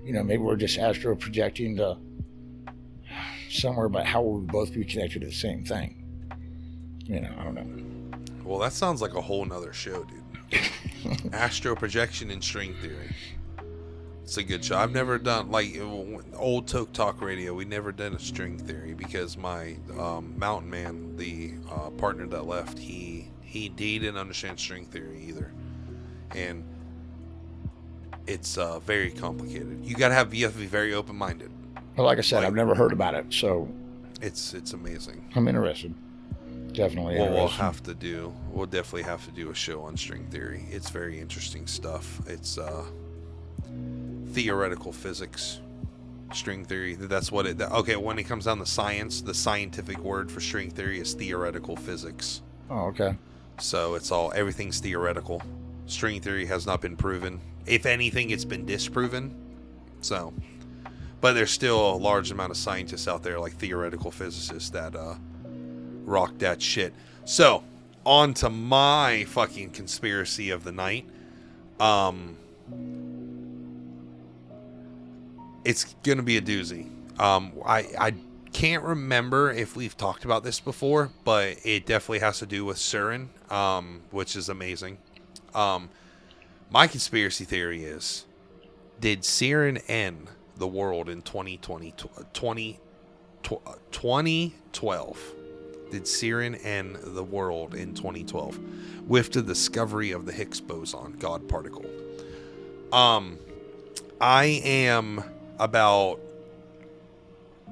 You 0.05 0.13
know, 0.13 0.23
maybe 0.23 0.43
we're 0.45 0.57
just 0.57 0.79
astral 0.79 1.17
projecting 1.17 1.77
to 1.79 1.99
somewhere, 3.51 3.89
but 3.89 4.07
how 4.07 4.23
we 4.23 4.47
both 4.47 4.73
be 4.73 4.85
connected 4.85 5.23
to 5.23 5.27
the 5.27 5.33
same 5.33 5.65
thing? 5.65 6.05
You 7.03 7.21
know, 7.21 7.35
I 7.37 7.43
don't 7.43 7.55
know. 7.57 7.85
Well, 8.45 8.61
that 8.61 8.73
sounds 8.73 9.03
like 9.03 9.15
a 9.15 9.21
whole 9.21 9.45
nother 9.45 9.73
show, 9.73 10.05
dude. 10.05 10.23
Astro 11.33 11.75
projection 11.75 12.31
and 12.31 12.43
string 12.43 12.75
theory. 12.75 13.15
It's 14.29 14.37
a 14.37 14.43
good 14.43 14.63
show. 14.63 14.77
I've 14.77 14.93
never 14.93 15.17
done 15.17 15.51
like 15.51 15.79
old 15.81 16.67
TokeTok 16.67 17.23
Radio. 17.23 17.55
We 17.55 17.65
never 17.65 17.93
done 17.93 18.15
a 18.15 18.19
string 18.19 18.59
theory 18.59 18.93
because 18.93 19.39
my 19.39 19.77
um, 19.99 20.39
mountain 20.39 20.69
man, 20.69 21.17
the 21.17 21.55
uh, 21.71 21.89
partner 21.91 22.27
that 22.27 22.47
left, 22.47 22.79
he 22.79 23.31
he, 23.41 23.71
didn't 23.71 24.19
understand 24.19 24.61
string 24.61 24.85
theory 24.85 25.25
either, 25.27 25.51
and 26.35 26.63
it's 28.27 28.59
uh, 28.59 28.81
very 28.81 29.11
complicated. 29.11 29.83
You 29.83 29.97
gotta 29.97 30.13
have 30.13 30.35
you 30.35 30.45
have 30.45 30.53
to 30.53 30.61
be 30.61 30.67
very 30.67 30.93
open 30.93 31.17
minded. 31.17 31.51
Well, 31.97 32.05
like 32.05 32.19
I 32.19 32.21
said, 32.21 32.39
like, 32.39 32.49
I've 32.49 32.55
never 32.55 32.75
heard 32.75 32.93
about 32.93 33.15
it, 33.15 33.33
so 33.33 33.67
it's 34.21 34.53
it's 34.53 34.75
amazing. 34.75 35.27
I'm 35.35 35.49
interested. 35.49 35.95
Definitely. 36.79 37.17
Well, 37.19 37.33
we'll 37.33 37.49
have 37.49 37.83
to 37.83 37.95
do. 37.95 38.33
We'll 38.53 38.67
definitely 38.67 39.03
have 39.03 39.25
to 39.27 39.33
do 39.33 39.51
a 39.51 39.55
show 39.55 39.83
on 39.83 39.97
string 39.97 40.27
theory. 40.27 40.65
It's 40.71 40.91
very 40.91 41.19
interesting 41.19 41.67
stuff. 41.67 42.21
It's 42.29 42.57
uh, 42.57 42.85
theoretical 44.29 44.93
physics, 44.93 45.59
string 46.33 46.65
theory. 46.65 46.95
That's 46.95 47.33
what 47.33 47.47
it. 47.47 47.61
Okay, 47.61 47.97
when 47.97 48.17
it 48.21 48.25
comes 48.25 48.45
down 48.45 48.59
to 48.59 48.67
science, 48.67 49.21
the 49.23 49.35
scientific 49.35 49.99
word 49.99 50.31
for 50.31 50.39
string 50.39 50.71
theory 50.71 51.01
is 51.01 51.15
theoretical 51.15 51.75
physics. 51.75 52.43
Oh, 52.71 52.87
okay. 52.87 53.17
So 53.59 53.97
it's 53.97 54.13
all 54.13 54.33
everything's 54.37 54.79
theoretical. 54.79 55.43
String 55.87 56.21
theory 56.21 56.47
has 56.47 56.65
not 56.65 56.81
been 56.81 56.97
proven. 56.97 57.41
If 57.67 57.87
anything, 57.87 58.31
it's 58.31 58.45
been 58.45 58.65
disproven. 58.65 59.35
So, 60.01 60.33
but 61.21 61.33
there's 61.33 61.51
still 61.51 61.95
a 61.95 61.97
large 61.97 62.31
amount 62.31 62.53
of 62.53 62.57
scientists 62.57 63.09
out 63.09 63.25
there, 63.25 63.41
like 63.41 63.55
theoretical 63.55 64.13
physicists, 64.13 64.71
that 64.71 64.95
uh, 64.95 65.17
rock 66.09 66.39
that 66.39 66.61
shit. 66.63 66.93
So, 67.25 67.63
on 68.05 68.35
to 68.35 68.49
my 68.49 69.25
fucking 69.29 69.71
conspiracy 69.71 70.51
of 70.51 70.65
the 70.65 70.73
night. 70.73 71.07
Um, 71.79 72.37
it's 75.65 75.95
gonna 76.03 76.23
be 76.23 76.37
a 76.39 76.41
doozy. 76.41 76.89
Um, 77.21 77.53
I 77.65 77.87
I 77.99 78.15
can't 78.53 78.83
remember 78.83 79.51
if 79.53 79.77
we've 79.77 79.97
talked 79.97 80.25
about 80.25 80.43
this 80.43 80.59
before, 80.61 81.11
but 81.25 81.59
it 81.65 81.87
definitely 81.87 82.21
has 82.21 82.39
to 82.39 82.47
do 82.47 82.65
with 82.65 82.79
CERN, 82.79 83.29
um, 83.53 84.01
which 84.11 84.35
is 84.35 84.49
amazing. 84.49 84.99
Um, 85.55 85.91
my 86.71 86.87
conspiracy 86.87 87.45
theory 87.45 87.85
is: 87.85 88.25
Did 89.01 89.21
CERN 89.23 89.83
end 89.89 90.29
the 90.57 90.67
world 90.67 91.09
in 91.09 91.23
2020, 91.23 91.95
20, 92.33 92.81
2012? 93.43 95.35
Did 95.91 96.05
CERN 96.05 96.65
end 96.65 96.99
the 97.03 97.25
world 97.25 97.75
in 97.75 97.95
2012 97.95 98.59
with 99.09 99.33
the 99.33 99.43
discovery 99.43 100.13
of 100.13 100.27
the 100.27 100.33
Higgs 100.33 100.61
boson, 100.61 101.17
God 101.19 101.49
particle? 101.49 101.87
Um, 102.93 103.39
I 104.21 104.61
am 104.65 105.23
about 105.59 106.21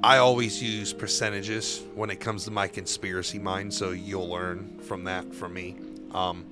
I 0.03 0.19
always 0.19 0.63
use 0.63 0.93
percentages 0.93 1.83
when 1.95 2.11
it 2.11 2.17
comes 2.17 2.45
to 2.45 2.51
my 2.51 2.69
conspiracy 2.69 3.39
mind, 3.39 3.73
so 3.73 3.91
you'll 3.91 4.29
learn 4.29 4.79
from 4.81 5.05
that 5.05 5.35
from 5.35 5.55
me. 5.55 5.77
Um, 6.13 6.45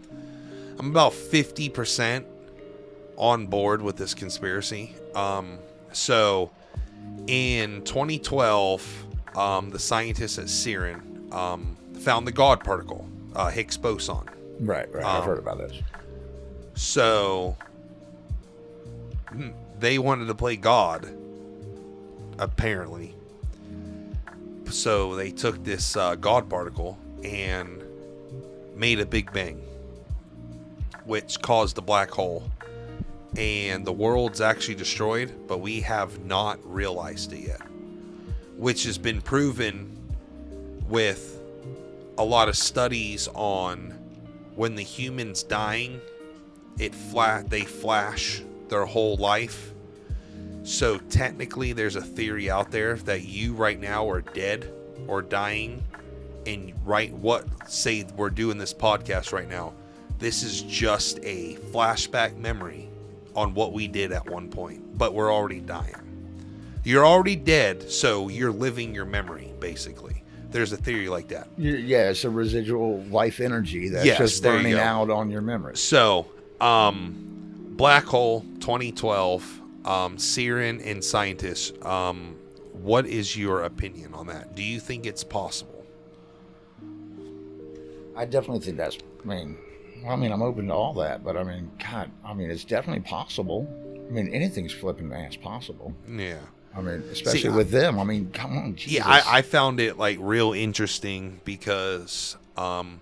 I'm 0.79 0.91
about 0.91 1.13
50% 1.13 2.25
on 3.17 3.47
board 3.47 3.83
with 3.83 3.97
this 3.97 4.15
conspiracy. 4.15 4.95
Um, 5.15 5.59
so 5.93 6.51
in 7.27 7.83
2012, 7.83 9.07
um, 9.37 9.71
the 9.71 9.79
scientists 9.79 10.39
at 10.39 10.47
CERN 10.47 11.14
um, 11.35 11.77
found 12.01 12.27
the 12.27 12.33
God 12.33 12.63
particle, 12.63 13.09
uh, 13.35 13.51
Higgs 13.51 13.77
boson. 13.77 14.29
Right, 14.61 14.93
right. 14.93 15.05
I've 15.05 15.25
heard 15.25 15.39
about 15.39 15.59
this. 15.59 15.81
So 16.75 17.57
hmm, 19.29 19.51
they 19.79 19.99
wanted 19.99 20.27
to 20.27 20.35
play 20.35 20.57
God 20.57 21.09
apparently. 22.39 23.15
So 24.71 25.15
they 25.15 25.31
took 25.31 25.63
this 25.65 25.97
uh, 25.97 26.15
God 26.17 26.49
particle 26.49 26.99
and 27.23 27.83
made 28.75 29.01
a 29.01 29.07
Big 29.07 29.33
Bang, 29.33 29.63
which 31.05 31.41
caused 31.43 31.79
a 31.79 31.83
black 31.83 32.11
hole. 32.11 32.51
And 33.37 33.85
the 33.85 33.93
world's 33.93 34.41
actually 34.41 34.77
destroyed, 34.77 35.33
but 35.49 35.59
we 35.59 35.81
have 35.81 36.25
not 36.25 36.59
realized 36.65 37.33
it 37.33 37.41
yet. 37.41 37.61
Which 38.57 38.85
has 38.85 38.97
been 38.97 39.21
proven 39.21 40.04
with 40.89 41.41
a 42.19 42.25
lot 42.25 42.49
of 42.49 42.57
studies 42.57 43.29
on 43.35 43.91
when 44.55 44.75
the 44.75 44.83
humans 44.83 45.43
dying, 45.43 46.01
it 46.79 46.95
flat 46.95 47.51
they 47.51 47.63
flash 47.63 48.43
their 48.69 48.85
whole 48.85 49.17
life 49.17 49.75
so 50.65 50.97
technically, 50.97 51.75
there's 51.75 51.95
a 51.95 52.01
theory 52.01 52.51
out 52.51 52.71
there 52.71 52.97
that 52.97 53.27
you 53.27 53.53
right 53.53 53.79
now 53.79 54.09
are 54.09 54.23
dead 54.23 54.73
or 55.07 55.21
dying, 55.21 55.85
and 56.47 56.73
right 56.87 57.13
what 57.13 57.47
say 57.71 58.07
we're 58.17 58.31
doing 58.31 58.57
this 58.57 58.73
podcast 58.73 59.31
right 59.35 59.49
now. 59.49 59.75
This 60.19 60.43
is 60.43 60.63
just 60.63 61.19
a 61.23 61.57
flashback 61.71 62.39
memory 62.39 62.89
on 63.37 63.53
what 63.53 63.75
we 63.75 63.89
did 63.89 64.11
at 64.11 64.27
one 64.27 64.49
point, 64.49 64.97
but 64.97 65.13
we're 65.13 65.33
already 65.33 65.61
dying. 65.61 65.95
You're 66.83 67.05
already 67.05 67.37
dead, 67.37 67.91
so 67.91 68.29
you're 68.29 68.53
living 68.53 68.95
your 68.95 69.05
memory 69.05 69.53
basically. 69.61 70.24
There's 70.55 70.73
a 70.73 70.77
theory 70.77 71.09
like 71.09 71.27
that. 71.29 71.49
Yeah, 71.59 72.11
it's 72.11 72.23
a 72.23 72.31
residual 72.31 73.03
life 73.07 73.41
energy 73.41 73.89
that's 73.89 74.07
yes, 74.07 74.19
just 74.19 74.41
burning 74.45 74.75
out 74.75 75.11
on 75.11 75.29
your 75.29 75.41
memory. 75.41 75.77
So, 75.77 76.27
um, 76.61 77.17
Black 77.71 78.05
Hole 78.05 78.43
2012 78.61 79.61
um, 79.85 80.17
CERN 80.17 80.81
and 80.89 81.03
scientists, 81.03 81.73
um, 81.85 82.37
what 82.73 83.05
is 83.05 83.37
your 83.37 83.65
opinion 83.65 84.15
on 84.15 84.29
that? 84.29 84.55
Do 84.55 84.63
you 84.63 84.79
think 84.79 85.07
it's 85.07 85.25
possible? 85.25 85.85
I 88.17 88.25
definitely 88.25 88.61
think 88.61 88.77
that's. 88.77 88.97
I 89.25 89.27
mean, 89.27 89.59
I 90.09 90.15
mean, 90.15 90.31
I'm 90.31 90.43
open 90.43 90.69
to 90.69 90.73
all 90.73 90.95
that, 90.95 91.25
but 91.25 91.37
I 91.37 91.43
mean, 91.43 91.69
God, 91.81 92.13
I 92.25 92.33
mean, 92.33 92.49
it's 92.49 92.63
definitely 92.63 93.03
possible. 93.03 93.67
I 94.09 94.13
mean, 94.13 94.29
anything's 94.29 94.73
flipping 94.73 95.13
ass 95.13 95.35
possible. 95.35 95.97
Yeah. 96.09 96.39
I 96.77 96.81
mean, 96.81 97.05
especially 97.11 97.41
See, 97.41 97.49
with 97.49 97.71
them. 97.71 97.99
I 97.99 98.05
mean, 98.05 98.31
come 98.33 98.59
on. 98.59 98.75
Jesus. 98.75 98.93
Yeah, 98.93 99.07
I, 99.07 99.39
I, 99.39 99.43
found 99.43 99.79
it 99.79 99.97
like 99.97 100.19
real 100.21 100.53
interesting 100.53 101.41
because 101.45 102.37
um, 102.57 103.01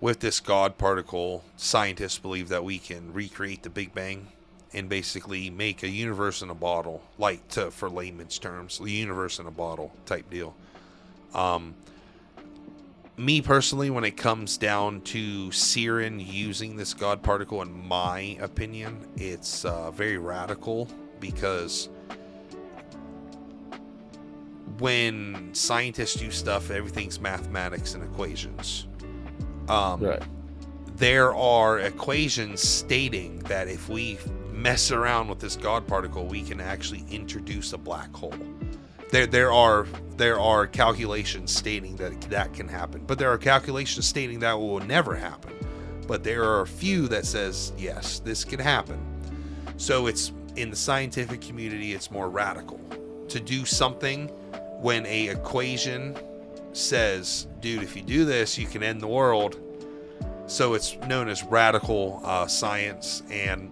with 0.00 0.20
this 0.20 0.40
God 0.40 0.78
particle, 0.78 1.44
scientists 1.56 2.18
believe 2.18 2.48
that 2.48 2.64
we 2.64 2.78
can 2.78 3.12
recreate 3.12 3.62
the 3.62 3.70
Big 3.70 3.94
Bang 3.94 4.28
and 4.72 4.88
basically 4.88 5.50
make 5.50 5.82
a 5.82 5.88
universe 5.88 6.42
in 6.42 6.50
a 6.50 6.54
bottle, 6.54 7.02
like 7.18 7.46
to 7.48 7.70
for 7.70 7.90
layman's 7.90 8.38
terms, 8.38 8.78
the 8.78 8.90
universe 8.90 9.38
in 9.38 9.46
a 9.46 9.50
bottle 9.50 9.92
type 10.06 10.30
deal. 10.30 10.54
Um, 11.34 11.74
me 13.16 13.42
personally, 13.42 13.90
when 13.90 14.04
it 14.04 14.16
comes 14.16 14.56
down 14.56 15.02
to 15.02 15.48
CERN 15.50 16.24
using 16.26 16.76
this 16.76 16.94
God 16.94 17.22
particle, 17.22 17.60
in 17.60 17.86
my 17.86 18.38
opinion, 18.40 19.06
it's 19.16 19.64
uh, 19.66 19.90
very 19.90 20.16
radical 20.16 20.88
because 21.20 21.90
when 24.78 25.50
scientists 25.52 26.14
do 26.14 26.30
stuff, 26.30 26.70
everything's 26.70 27.20
mathematics 27.20 27.94
and 27.94 28.02
equations. 28.04 28.86
Um, 29.68 30.00
Right. 30.00 30.22
there 30.96 31.34
are 31.34 31.78
equations 31.80 32.60
stating 32.60 33.38
that 33.40 33.68
if 33.68 33.88
we 33.88 34.18
mess 34.52 34.90
around 34.90 35.28
with 35.28 35.38
this 35.38 35.56
God 35.56 35.86
particle, 35.86 36.26
we 36.26 36.42
can 36.42 36.60
actually 36.60 37.04
introduce 37.10 37.72
a 37.72 37.78
black 37.78 38.12
hole. 38.14 38.34
There, 39.10 39.26
there 39.26 39.52
are 39.52 39.86
there 40.16 40.38
are 40.38 40.66
calculations 40.66 41.50
stating 41.50 41.96
that 41.96 42.20
that 42.30 42.52
can 42.52 42.68
happen, 42.68 43.02
but 43.06 43.18
there 43.18 43.30
are 43.32 43.38
calculations 43.38 44.06
stating 44.06 44.38
that 44.40 44.52
will 44.52 44.80
never 44.80 45.16
happen. 45.16 45.52
But 46.06 46.22
there 46.24 46.44
are 46.44 46.60
a 46.62 46.66
few 46.66 47.08
that 47.08 47.24
says 47.26 47.72
yes, 47.78 48.20
this 48.20 48.44
can 48.44 48.60
happen. 48.60 48.98
So 49.78 50.06
it's 50.06 50.32
in 50.56 50.70
the 50.70 50.76
scientific 50.76 51.40
community, 51.40 51.92
it's 51.94 52.10
more 52.10 52.28
radical 52.28 52.78
to 53.28 53.40
do 53.40 53.64
something 53.64 54.30
when 54.80 55.06
a 55.06 55.28
equation 55.28 56.16
says, 56.72 57.46
"Dude, 57.60 57.82
if 57.82 57.96
you 57.96 58.02
do 58.02 58.24
this, 58.24 58.58
you 58.58 58.66
can 58.66 58.82
end 58.82 59.00
the 59.00 59.08
world." 59.08 59.58
So 60.46 60.74
it's 60.74 60.96
known 61.06 61.28
as 61.28 61.44
radical 61.44 62.20
uh, 62.24 62.46
science, 62.46 63.22
and 63.30 63.70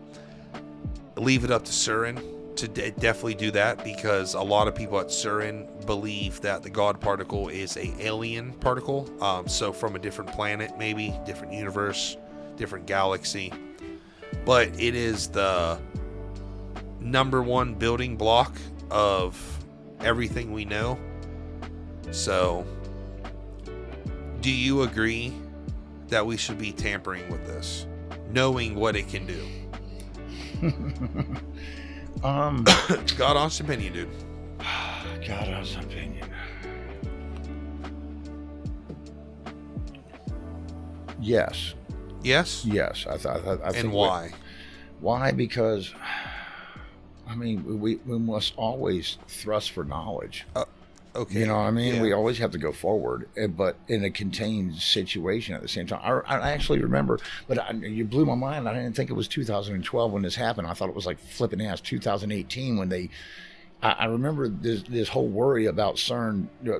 leave 1.16 1.44
it 1.44 1.50
up 1.50 1.64
to 1.64 1.72
CERN 1.72 2.22
to 2.58 2.68
de- 2.68 2.90
definitely 2.90 3.34
do 3.34 3.50
that 3.52 3.82
because 3.84 4.34
a 4.34 4.40
lot 4.40 4.66
of 4.66 4.74
people 4.74 4.98
at 4.98 5.08
CERN 5.08 5.86
believe 5.86 6.40
that 6.40 6.62
the 6.62 6.70
God 6.70 7.00
particle 7.00 7.48
is 7.48 7.76
a 7.76 7.94
alien 8.04 8.52
particle, 8.54 9.08
um, 9.22 9.46
so 9.46 9.72
from 9.72 9.94
a 9.94 9.98
different 9.98 10.32
planet, 10.32 10.76
maybe 10.76 11.14
different 11.24 11.52
universe, 11.52 12.16
different 12.56 12.86
galaxy. 12.86 13.52
But 14.44 14.68
it 14.80 14.94
is 14.94 15.28
the 15.28 15.78
number 17.00 17.42
one 17.42 17.74
building 17.74 18.16
block 18.16 18.56
of 18.90 19.57
everything 20.00 20.52
we 20.52 20.64
know. 20.64 20.98
So, 22.10 22.64
do 24.40 24.50
you 24.50 24.82
agree 24.82 25.32
that 26.08 26.24
we 26.24 26.36
should 26.36 26.58
be 26.58 26.72
tampering 26.72 27.28
with 27.30 27.46
this, 27.46 27.86
knowing 28.30 28.74
what 28.74 28.96
it 28.96 29.08
can 29.08 29.26
do? 29.26 29.44
Um, 32.24 32.64
God 33.16 33.36
honest 33.36 33.60
opinion, 33.60 33.92
dude. 33.92 34.08
God 34.58 35.46
has 35.46 35.76
an 35.76 35.84
opinion. 35.84 36.28
Yes, 41.20 41.74
Yes. 42.22 42.64
yes. 42.64 43.06
I, 43.08 43.16
thought. 43.18 43.46
I, 43.46 43.56
th- 43.70 43.76
and 43.76 43.90
we- 43.90 43.96
why? 43.96 44.32
Why? 45.00 45.30
Because, 45.32 45.94
I 47.28 47.34
mean, 47.34 47.80
we, 47.80 47.96
we 47.96 48.18
must 48.18 48.54
always 48.56 49.18
thrust 49.28 49.72
for 49.72 49.84
knowledge. 49.84 50.46
Okay. 51.14 51.40
You 51.40 51.46
know 51.46 51.56
what 51.56 51.62
I 51.62 51.70
mean? 51.70 51.96
Yeah. 51.96 52.02
We 52.02 52.12
always 52.12 52.38
have 52.38 52.52
to 52.52 52.58
go 52.58 52.70
forward, 52.70 53.28
eh, 53.36 53.48
but 53.48 53.76
in 53.88 54.04
a 54.04 54.10
contained 54.10 54.76
situation 54.76 55.54
at 55.54 55.62
the 55.62 55.68
same 55.68 55.86
time. 55.86 56.00
I, 56.02 56.36
I 56.36 56.50
actually 56.52 56.80
remember, 56.80 57.18
but 57.48 57.58
I, 57.58 57.72
you 57.72 58.04
blew 58.04 58.24
my 58.24 58.34
mind. 58.34 58.68
I 58.68 58.74
didn't 58.74 58.94
think 58.94 59.10
it 59.10 59.14
was 59.14 59.26
2012 59.26 60.12
when 60.12 60.22
this 60.22 60.36
happened. 60.36 60.68
I 60.68 60.74
thought 60.74 60.88
it 60.88 60.94
was 60.94 61.06
like 61.06 61.18
flipping 61.18 61.60
ass 61.60 61.80
2018 61.80 62.76
when 62.76 62.88
they. 62.88 63.10
I, 63.82 63.90
I 63.90 64.04
remember 64.06 64.48
this 64.48 64.82
this 64.82 65.08
whole 65.08 65.28
worry 65.28 65.66
about 65.66 65.94
CERN 65.96 66.46
uh, 66.68 66.78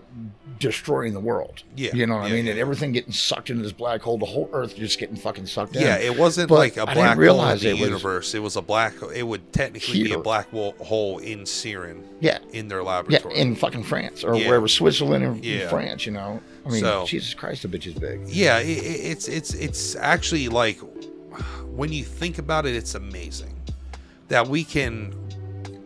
destroying 0.59 1.15
the 1.15 1.21
world. 1.21 1.63
Yeah, 1.77 1.95
You 1.95 2.07
know 2.07 2.17
what 2.17 2.25
I 2.27 2.31
mean? 2.31 2.47
yeah. 2.47 2.53
And 2.53 2.61
everything 2.61 2.91
getting 2.93 3.13
sucked 3.13 3.51
into 3.51 3.63
this 3.63 3.73
black 3.73 4.01
hole, 4.03 4.19
the 4.19 4.27
whole 4.27 4.51
Earth 4.53 4.75
just 4.77 4.99
getting 4.99 5.15
fucking 5.17 5.47
sucked 5.47 5.77
in. 5.77 5.83
Yeah, 5.83 5.97
it 5.97 6.19
wasn't 6.19 6.49
But 6.49 6.57
like 6.57 6.77
a 6.77 6.87
black 6.87 7.17
hole 7.17 7.45
in 7.51 7.59
the 7.59 7.69
it 7.69 7.73
was- 7.75 7.81
universe. 7.81 8.35
It 8.35 8.41
was 8.41 8.57
a 8.57 8.63
black. 8.63 8.95
It 9.15 9.23
would 9.23 9.53
technically 9.53 10.03
be 10.03 10.13
a 10.13 10.19
black 10.19 10.51
hole 10.51 11.19
in 11.19 11.41
CERN 11.41 12.03
yeah. 12.21 12.39
in 12.53 12.67
their 12.69 12.83
laboratory. 12.83 13.35
Yeah, 13.37 13.43
in 13.43 13.55
fucking 13.55 13.85
France 13.85 14.25
or 14.25 14.35
Yeah. 14.35 14.49
wherever, 14.49 14.67
Switzerland 14.67 15.25
or 15.25 15.37
Yeah. 15.41 15.69
France, 15.69 16.05
you 16.07 16.13
know. 16.13 16.41
I 16.67 16.71
mean, 16.71 16.81
So- 16.81 17.07
Jesus 17.07 17.33
Christ, 17.35 17.63
the 17.63 17.69
bitch 17.69 17.87
is 17.87 17.95
big. 17.95 18.29
yeah, 18.29 18.59
it- 18.59 18.67
it's 18.67 19.29
it's 19.29 19.55
it's 19.55 19.95
actually 19.97 20.49
like 20.49 20.81
when 21.71 21.93
you 21.93 22.03
think 22.05 22.39
about 22.39 22.67
it, 22.67 22.75
it's 22.75 22.97
amazing 22.97 23.55
that 24.27 24.49
we 24.49 24.65
can 24.65 25.15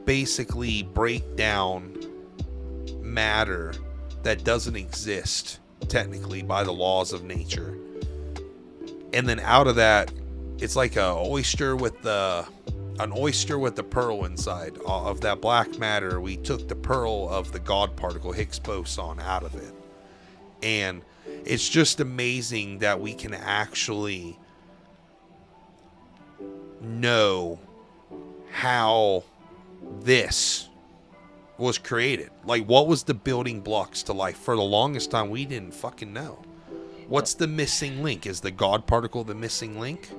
basically 0.05 0.83
break 0.83 1.37
down 1.37 1.97
matter 3.01 3.75
that 4.23 4.45
doesn't 4.45 4.77
exist 4.77 5.61
technically 5.89 6.43
by 6.43 6.65
the 6.65 6.73
laws 6.73 7.13
of 7.13 7.25
nature, 7.25 7.77
and 9.13 9.29
then 9.29 9.41
out 9.41 9.67
of 9.67 9.77
that, 9.77 10.13
it's 10.59 10.77
like 10.77 10.97
a 10.97 11.15
oyster 11.17 11.77
with 11.77 12.01
the 12.03 12.47
an 13.01 13.13
oyster 13.17 13.59
with 13.59 13.75
the 13.75 13.83
pearl 13.83 14.27
inside 14.27 14.79
Uh, 14.87 15.05
of 15.05 15.21
that 15.23 15.41
black 15.41 15.79
matter. 15.79 16.21
We 16.21 16.37
took 16.37 16.69
the 16.69 16.77
pearl 16.77 17.29
of 17.31 17.53
the 17.53 17.59
God 17.59 17.97
particle 17.97 18.33
Higgs 18.33 18.59
boson 18.59 19.19
out 19.21 19.43
of 19.43 19.55
it 19.55 19.75
and 20.63 21.03
it's 21.45 21.69
just 21.69 22.01
amazing 22.01 22.79
that 22.79 23.01
we 23.01 23.15
can 23.15 23.35
actually 23.35 24.39
know 26.81 27.59
how 28.51 29.25
this 30.01 30.69
was 31.59 31.79
created 31.79 32.31
like 32.45 32.65
what 32.65 32.87
was 32.89 33.05
the 33.05 33.15
building 33.15 33.61
blocks 33.61 34.03
to 34.03 34.13
life 34.13 34.37
for 34.37 34.57
the 34.57 34.63
longest 34.63 35.11
time 35.11 35.31
we 35.31 35.45
didn't 35.45 35.73
fucking 35.73 36.13
know 36.13 36.43
what's 37.09 37.35
the 37.35 37.47
missing 37.47 38.03
link 38.03 38.27
is 38.27 38.41
the 38.41 38.51
god 38.51 38.87
particle 38.87 39.23
the 39.25 39.35
missing 39.35 39.79
link 39.79 40.11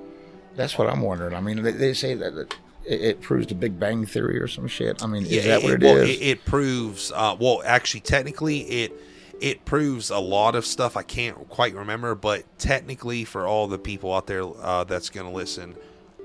That's 0.56 0.78
what 0.78 0.88
I'm 0.88 1.02
wondering. 1.02 1.34
I 1.34 1.42
mean, 1.42 1.64
they, 1.64 1.72
they 1.72 1.94
say 1.96 2.14
that 2.14 2.38
it, 2.38 3.02
it 3.02 3.22
proves 3.22 3.48
the 3.48 3.56
Big 3.56 3.80
Bang 3.80 4.06
Theory 4.06 4.40
or 4.40 4.48
some 4.48 4.68
shit. 4.68 5.04
I 5.04 5.08
mean, 5.08 5.24
is 5.26 5.32
Yeah, 5.32 5.58
that 5.58 5.64
what 5.64 5.74
it 5.74 5.82
well, 5.82 5.98
is? 5.98 6.10
It, 6.12 6.22
it 6.22 6.46
proves. 6.46 7.12
Uh, 7.12 7.36
well, 7.40 7.64
actually, 7.66 8.02
technically, 8.02 8.60
it 8.60 8.94
it 9.42 9.66
proves 9.66 10.12
a 10.12 10.20
lot 10.20 10.54
of 10.54 10.64
stuff. 10.64 10.96
I 10.96 11.02
can't 11.02 11.50
quite 11.50 11.74
remember, 11.74 12.14
but 12.14 12.44
technically, 12.60 13.26
for 13.26 13.48
all 13.48 13.68
the 13.68 13.80
people 13.80 14.14
out 14.14 14.28
there 14.28 14.44
uh, 14.44 14.84
that's 14.84 15.10
going 15.10 15.26
to 15.26 15.34
listen, 15.34 15.76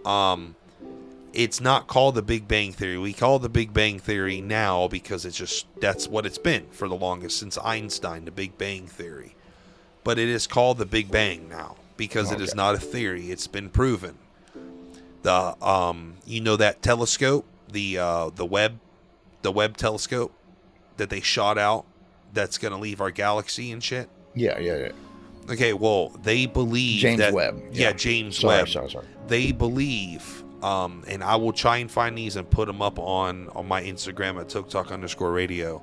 um, 0.04 0.54
it's 1.32 1.60
not 1.60 1.86
called 1.86 2.14
the 2.14 2.22
Big 2.22 2.48
Bang 2.48 2.72
Theory. 2.72 2.98
We 2.98 3.12
call 3.12 3.38
the 3.38 3.48
Big 3.48 3.72
Bang 3.72 3.98
Theory 3.98 4.40
now 4.40 4.88
because 4.88 5.24
it's 5.24 5.36
just 5.36 5.66
that's 5.80 6.08
what 6.08 6.26
it's 6.26 6.38
been 6.38 6.66
for 6.70 6.88
the 6.88 6.94
longest 6.96 7.38
since 7.38 7.58
Einstein, 7.58 8.24
the 8.24 8.30
Big 8.30 8.56
Bang 8.58 8.86
Theory. 8.86 9.34
But 10.04 10.18
it 10.18 10.28
is 10.28 10.46
called 10.46 10.78
the 10.78 10.86
Big 10.86 11.10
Bang 11.10 11.48
now 11.48 11.76
because 11.96 12.32
it 12.32 12.40
is 12.40 12.54
not 12.54 12.74
a 12.74 12.78
theory. 12.78 13.30
It's 13.30 13.46
been 13.46 13.68
proven. 13.68 14.16
The 15.22 15.54
um, 15.62 16.14
you 16.24 16.40
know 16.40 16.56
that 16.56 16.80
telescope, 16.80 17.44
the 17.70 17.98
uh, 17.98 18.30
the 18.30 18.46
Webb, 18.46 18.78
the 19.42 19.52
Webb 19.52 19.76
telescope 19.76 20.32
that 20.96 21.10
they 21.10 21.20
shot 21.20 21.58
out, 21.58 21.84
that's 22.32 22.56
gonna 22.58 22.78
leave 22.78 23.00
our 23.00 23.10
galaxy 23.10 23.70
and 23.72 23.82
shit. 23.82 24.08
yeah, 24.34 24.58
yeah, 24.58 24.76
yeah. 24.76 24.92
Okay, 25.50 25.72
well, 25.72 26.10
they 26.22 26.44
believe 26.46 27.00
James 27.00 27.18
that, 27.20 27.32
Webb, 27.32 27.58
Yeah, 27.72 27.88
yeah. 27.88 27.92
James 27.94 28.38
Sorry, 28.38 28.58
Webb. 28.58 28.68
sorry, 28.68 28.90
sorry. 28.90 29.06
They 29.28 29.50
believe, 29.50 30.44
um, 30.62 31.04
and 31.06 31.22
I 31.22 31.36
will 31.36 31.52
try 31.52 31.78
and 31.78 31.90
find 31.90 32.16
these 32.16 32.36
and 32.36 32.48
put 32.48 32.66
them 32.66 32.82
up 32.82 32.98
on 32.98 33.48
on 33.50 33.66
my 33.66 33.82
Instagram 33.82 34.40
at 34.40 34.48
TokeTok 34.48 34.90
underscore 34.90 35.32
Radio. 35.32 35.82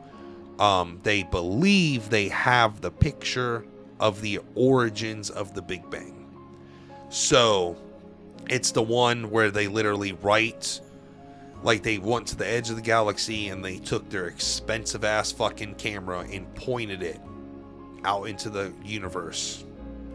Um, 0.59 0.99
they 1.03 1.23
believe 1.23 2.09
they 2.09 2.29
have 2.29 2.81
the 2.81 2.91
picture 2.91 3.65
of 3.99 4.21
the 4.21 4.39
origins 4.55 5.29
of 5.29 5.53
the 5.53 5.61
Big 5.61 5.89
Bang. 5.89 6.13
So, 7.09 7.77
it's 8.49 8.71
the 8.71 8.81
one 8.81 9.29
where 9.31 9.51
they 9.51 9.67
literally 9.67 10.13
write 10.13 10.81
like 11.63 11.81
they 11.81 11.97
went 11.97 12.27
to 12.27 12.35
the 12.35 12.47
edge 12.47 12.69
of 12.69 12.75
the 12.75 12.81
galaxy 12.81 13.49
and 13.49 13.65
they 13.65 13.77
took 13.77 14.07
their 14.09 14.27
expensive 14.27 15.03
ass 15.03 15.31
fucking 15.31 15.75
camera 15.75 16.19
and 16.31 16.53
pointed 16.53 17.01
it 17.01 17.19
out 18.03 18.25
into 18.25 18.49
the 18.49 18.71
universe 18.83 19.65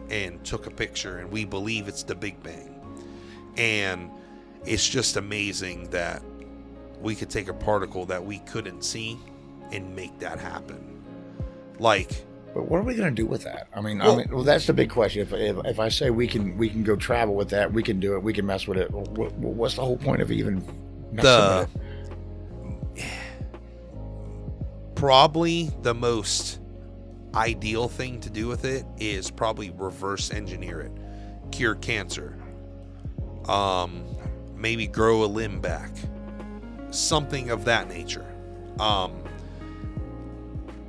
and 0.09 0.43
took 0.45 0.67
a 0.67 0.71
picture 0.71 1.17
and 1.17 1.29
we 1.29 1.43
believe 1.43 1.87
it's 1.89 2.03
the 2.03 2.15
big 2.15 2.41
bang 2.41 2.73
and 3.57 4.09
it's 4.65 4.87
just 4.87 5.17
amazing 5.17 5.89
that 5.89 6.21
we 7.01 7.15
could 7.15 7.29
take 7.29 7.47
a 7.47 7.53
particle 7.53 8.05
that 8.05 8.23
we 8.23 8.39
couldn't 8.39 8.83
see 8.83 9.17
and 9.71 9.95
make 9.95 10.17
that 10.19 10.39
happen 10.39 11.01
like 11.79 12.25
But 12.53 12.69
what 12.69 12.79
are 12.79 12.83
we 12.83 12.95
going 12.95 13.09
to 13.15 13.15
do 13.15 13.25
with 13.25 13.43
that? 13.45 13.67
I 13.73 13.81
mean, 13.81 13.99
Well- 13.99 14.13
I 14.13 14.17
mean, 14.17 14.27
well, 14.29 14.43
that's 14.43 14.67
the 14.67 14.73
big 14.73 14.89
question. 14.89 15.21
If, 15.21 15.31
if 15.33 15.65
if 15.65 15.79
I 15.79 15.89
say 15.89 16.09
we 16.09 16.27
can 16.27 16.57
we 16.57 16.69
can 16.69 16.83
go 16.83 16.95
travel 16.95 17.33
with 17.33 17.49
that, 17.49 17.71
we 17.71 17.81
can 17.81 17.99
do 17.99 18.13
it. 18.15 18.21
We 18.23 18.33
can 18.33 18.45
mess 18.45 18.67
with 18.67 18.77
it. 18.77 18.91
What, 18.91 19.31
what's 19.33 19.75
the 19.75 19.85
whole 19.85 19.97
point 19.97 20.21
of 20.21 20.31
even 20.31 20.57
messing 21.11 21.23
the 21.23 21.67
with 22.95 23.03
it? 23.03 23.05
probably 24.95 25.71
the 25.81 25.93
most 25.93 26.59
ideal 27.33 27.87
thing 27.87 28.19
to 28.19 28.29
do 28.29 28.47
with 28.47 28.65
it 28.65 28.85
is 28.99 29.31
probably 29.31 29.69
reverse 29.71 30.31
engineer 30.31 30.81
it 30.81 30.91
cure 31.51 31.75
cancer 31.75 32.37
um 33.47 34.03
maybe 34.61 34.87
grow 34.87 35.23
a 35.23 35.25
limb 35.27 35.59
back 35.59 35.91
something 36.91 37.49
of 37.49 37.65
that 37.65 37.87
nature 37.89 38.25
um 38.79 39.13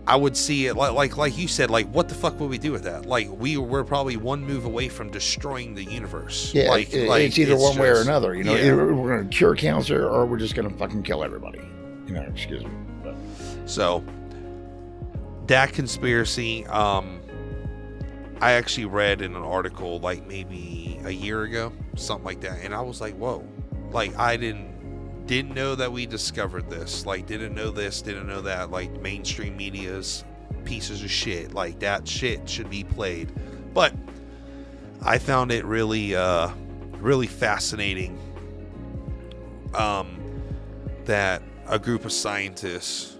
I 0.05 0.17
would 0.17 0.37
see 0.37 0.67
it 0.67 0.75
like, 0.75 0.93
like 0.93 1.17
like 1.17 1.39
you 1.39 1.47
said 1.47 1.71
like 1.71 1.87
what 1.89 2.09
the 2.09 2.15
fuck 2.17 2.39
would 2.41 2.51
we 2.51 2.59
do 2.59 2.73
with 2.73 2.83
that 2.85 3.07
like 3.07 3.29
we 3.31 3.57
we're 3.57 3.85
probably 3.85 4.17
one 4.17 4.45
move 4.45 4.65
away 4.65 4.89
from 4.89 5.11
destroying 5.11 5.77
the 5.77 5.85
universe 5.85 6.53
Yeah, 6.53 6.71
like, 6.71 6.93
it- 6.93 7.09
like 7.09 7.23
it's 7.23 7.39
either 7.39 7.57
one 7.57 7.79
way 7.79 7.89
or 7.89 8.01
another. 8.01 8.35
You 8.35 8.43
know, 8.43 8.55
yeah. 8.55 8.63
either 8.73 8.93
we're 8.95 9.17
going 9.17 9.29
to 9.29 9.35
cure 9.37 9.55
cancer 9.55 10.09
or 10.09 10.27
we're 10.27 10.39
just 10.39 10.57
going 10.57 10.69
to 10.69 10.77
fucking 10.77 11.05
kill 11.05 11.23
everybody. 11.23 11.61
You 12.09 12.15
know, 12.15 12.23
excuse 12.23 12.65
me. 12.65 12.71
But 13.05 13.15
So, 13.67 14.03
that 15.47 15.73
conspiracy, 15.73 16.67
um, 16.67 17.21
I 18.41 18.53
actually 18.53 18.87
read 18.87 19.23
in 19.23 19.37
an 19.37 19.43
article 19.45 20.01
like 20.01 20.27
maybe 20.27 20.99
a 21.05 21.11
year 21.13 21.45
ago, 21.45 21.73
something 21.95 22.25
like 22.25 22.41
that, 22.41 22.59
and 22.65 22.75
I 22.75 22.81
was 22.81 23.01
like, 23.01 23.15
whoa, 23.15 23.47
like 23.92 24.16
I 24.18 24.37
didn't 24.37 25.26
didn't 25.26 25.55
know 25.55 25.74
that 25.74 25.92
we 25.92 26.07
discovered 26.07 26.68
this, 26.68 27.07
like 27.07 27.26
didn't 27.26 27.55
know 27.55 27.70
this, 27.70 28.02
didn't 28.02 28.26
know 28.26 28.40
that, 28.42 28.70
like 28.70 28.90
mainstream 29.00 29.57
media's 29.57 30.24
pieces 30.64 31.02
of 31.02 31.11
shit, 31.11 31.55
like 31.55 31.78
that 31.81 32.07
shit 32.07 32.48
should 32.48 32.68
be 32.68 32.85
played, 32.85 33.33
but 33.72 33.94
I 35.02 35.18
found 35.18 35.50
it 35.52 35.64
really, 35.64 36.14
uh, 36.14 36.50
really 36.98 37.26
fascinating, 37.26 38.18
um, 39.74 40.20
that 41.05 41.42
a 41.66 41.78
group 41.78 42.05
of 42.05 42.12
scientists 42.12 43.16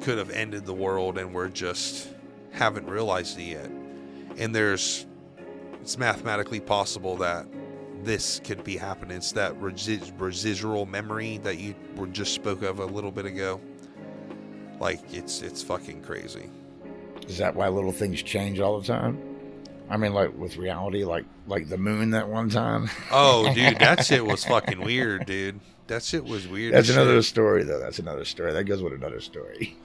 could 0.00 0.18
have 0.18 0.30
ended 0.30 0.64
the 0.66 0.74
world 0.74 1.18
and 1.18 1.34
we're 1.34 1.48
just 1.48 2.08
haven't 2.52 2.86
realized 2.86 3.38
it 3.38 3.44
yet. 3.44 3.70
And 4.38 4.54
there's 4.54 5.06
it's 5.80 5.98
mathematically 5.98 6.60
possible 6.60 7.16
that 7.16 7.46
this 8.06 8.40
could 8.44 8.64
be 8.64 8.76
happening. 8.76 9.16
It's 9.18 9.32
that 9.32 9.52
resi- 9.60 10.12
residual 10.16 10.86
memory 10.86 11.38
that 11.38 11.58
you 11.58 11.74
were 11.96 12.06
just 12.06 12.32
spoke 12.32 12.62
of 12.62 12.78
a 12.78 12.86
little 12.86 13.10
bit 13.10 13.26
ago. 13.26 13.60
Like 14.80 15.00
it's 15.12 15.42
it's 15.42 15.62
fucking 15.62 16.02
crazy. 16.02 16.48
Is 17.28 17.38
that 17.38 17.54
why 17.54 17.68
little 17.68 17.92
things 17.92 18.22
change 18.22 18.60
all 18.60 18.80
the 18.80 18.86
time? 18.86 19.20
I 19.90 19.96
mean, 19.96 20.12
like 20.14 20.36
with 20.38 20.56
reality, 20.56 21.04
like 21.04 21.24
like 21.46 21.68
the 21.68 21.78
moon 21.78 22.10
that 22.10 22.28
one 22.28 22.48
time. 22.48 22.88
Oh, 23.10 23.52
dude, 23.54 23.78
that 23.80 24.04
shit 24.06 24.24
was 24.24 24.44
fucking 24.44 24.80
weird, 24.80 25.26
dude. 25.26 25.60
That 25.88 26.02
shit 26.02 26.24
was 26.24 26.48
weird. 26.48 26.74
That's 26.74 26.88
another 26.88 27.16
shit. 27.18 27.24
story, 27.26 27.62
though. 27.64 27.78
That's 27.78 27.98
another 27.98 28.24
story. 28.24 28.52
That 28.52 28.64
goes 28.64 28.82
with 28.82 28.92
another 28.92 29.20
story. 29.20 29.76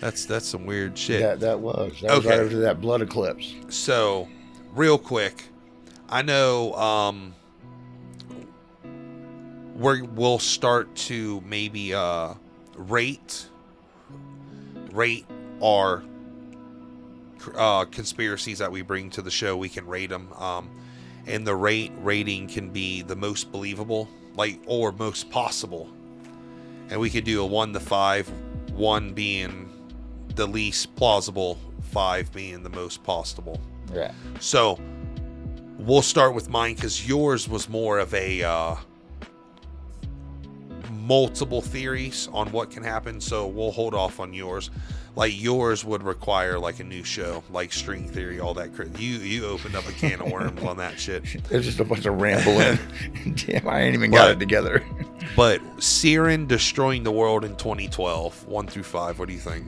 That's 0.00 0.24
that's 0.26 0.46
some 0.48 0.66
weird 0.66 0.96
shit. 0.98 1.20
That 1.22 1.40
that 1.40 1.60
was. 1.60 2.00
That 2.02 2.10
was 2.10 2.20
Okay. 2.26 2.28
right 2.30 2.44
after 2.44 2.60
that 2.60 2.80
blood 2.80 3.02
eclipse. 3.02 3.54
So, 3.68 4.28
real 4.74 4.96
quick, 4.98 5.44
I 6.08 6.22
know 6.22 6.72
um, 6.74 7.34
we're, 9.78 10.04
we'll 10.04 10.40
start 10.40 10.94
to 10.96 11.40
maybe 11.42 11.94
uh, 11.94 12.34
rate 12.76 13.48
rate 14.92 15.26
our 15.62 16.02
uh, 17.54 17.84
conspiracies 17.84 18.58
that 18.58 18.70
we 18.70 18.82
bring 18.82 19.10
to 19.10 19.22
the 19.22 19.30
show. 19.30 19.56
We 19.56 19.68
can 19.68 19.86
rate 19.86 20.10
them, 20.10 20.32
um, 20.34 20.68
and 21.26 21.46
the 21.46 21.54
rate 21.54 21.92
rating 21.98 22.48
can 22.48 22.70
be 22.70 23.02
the 23.02 23.16
most 23.16 23.52
believable, 23.52 24.08
like 24.34 24.60
or 24.66 24.92
most 24.92 25.30
possible. 25.30 25.88
And 26.90 26.98
we 26.98 27.10
could 27.10 27.24
do 27.24 27.42
a 27.42 27.46
one 27.46 27.72
to 27.72 27.80
five, 27.80 28.28
one 28.72 29.12
being 29.12 29.70
the 30.34 30.46
least 30.46 30.94
plausible, 30.96 31.58
five 31.82 32.32
being 32.32 32.62
the 32.62 32.70
most 32.70 33.02
possible. 33.04 33.60
Yeah. 33.92 34.12
So 34.40 34.78
we'll 35.78 36.02
start 36.02 36.34
with 36.34 36.48
mine 36.48 36.74
because 36.74 37.06
yours 37.06 37.48
was 37.48 37.68
more 37.68 37.98
of 37.98 38.12
a 38.14 38.42
uh, 38.42 38.76
multiple 41.08 41.62
theories 41.62 42.28
on 42.34 42.52
what 42.52 42.70
can 42.70 42.84
happen. 42.84 43.18
So 43.20 43.46
we'll 43.46 43.72
hold 43.72 43.94
off 43.94 44.20
on 44.20 44.34
yours. 44.34 44.70
Like 45.16 45.40
yours 45.40 45.84
would 45.84 46.02
require 46.02 46.58
like 46.58 46.78
a 46.80 46.84
new 46.84 47.02
show, 47.02 47.42
like 47.50 47.72
string 47.72 48.06
theory, 48.06 48.38
all 48.38 48.54
that. 48.54 48.74
Cra- 48.74 48.88
you 48.98 49.16
you 49.16 49.46
opened 49.46 49.74
up 49.74 49.88
a 49.88 49.92
can 49.92 50.20
of 50.20 50.30
worms 50.32 50.62
on 50.62 50.76
that 50.76 51.00
shit. 51.00 51.24
There's 51.48 51.64
just 51.64 51.80
a 51.80 51.84
bunch 51.84 52.04
of 52.04 52.20
rambling. 52.20 52.78
Damn, 53.34 53.66
I 53.66 53.80
ain't 53.80 53.94
even 53.94 54.10
got 54.10 54.30
it 54.30 54.38
together. 54.38 54.84
But 55.34 55.60
CERN 55.78 56.46
destroying 56.46 57.02
the 57.02 57.10
world 57.10 57.44
in 57.44 57.56
2012, 57.56 58.46
one 58.46 58.66
through 58.68 58.84
five. 58.84 59.18
What 59.18 59.28
do 59.28 59.34
you 59.34 59.40
think? 59.40 59.66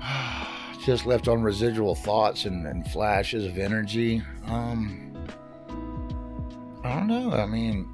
just 0.86 1.04
left 1.04 1.28
on 1.28 1.42
residual 1.42 1.96
thoughts 1.96 2.44
and, 2.44 2.66
and 2.66 2.86
flashes 2.90 3.44
of 3.44 3.58
energy. 3.58 4.22
Um, 4.46 5.12
I 6.84 6.94
don't 6.94 7.08
know. 7.08 7.32
I 7.32 7.44
mean, 7.44 7.86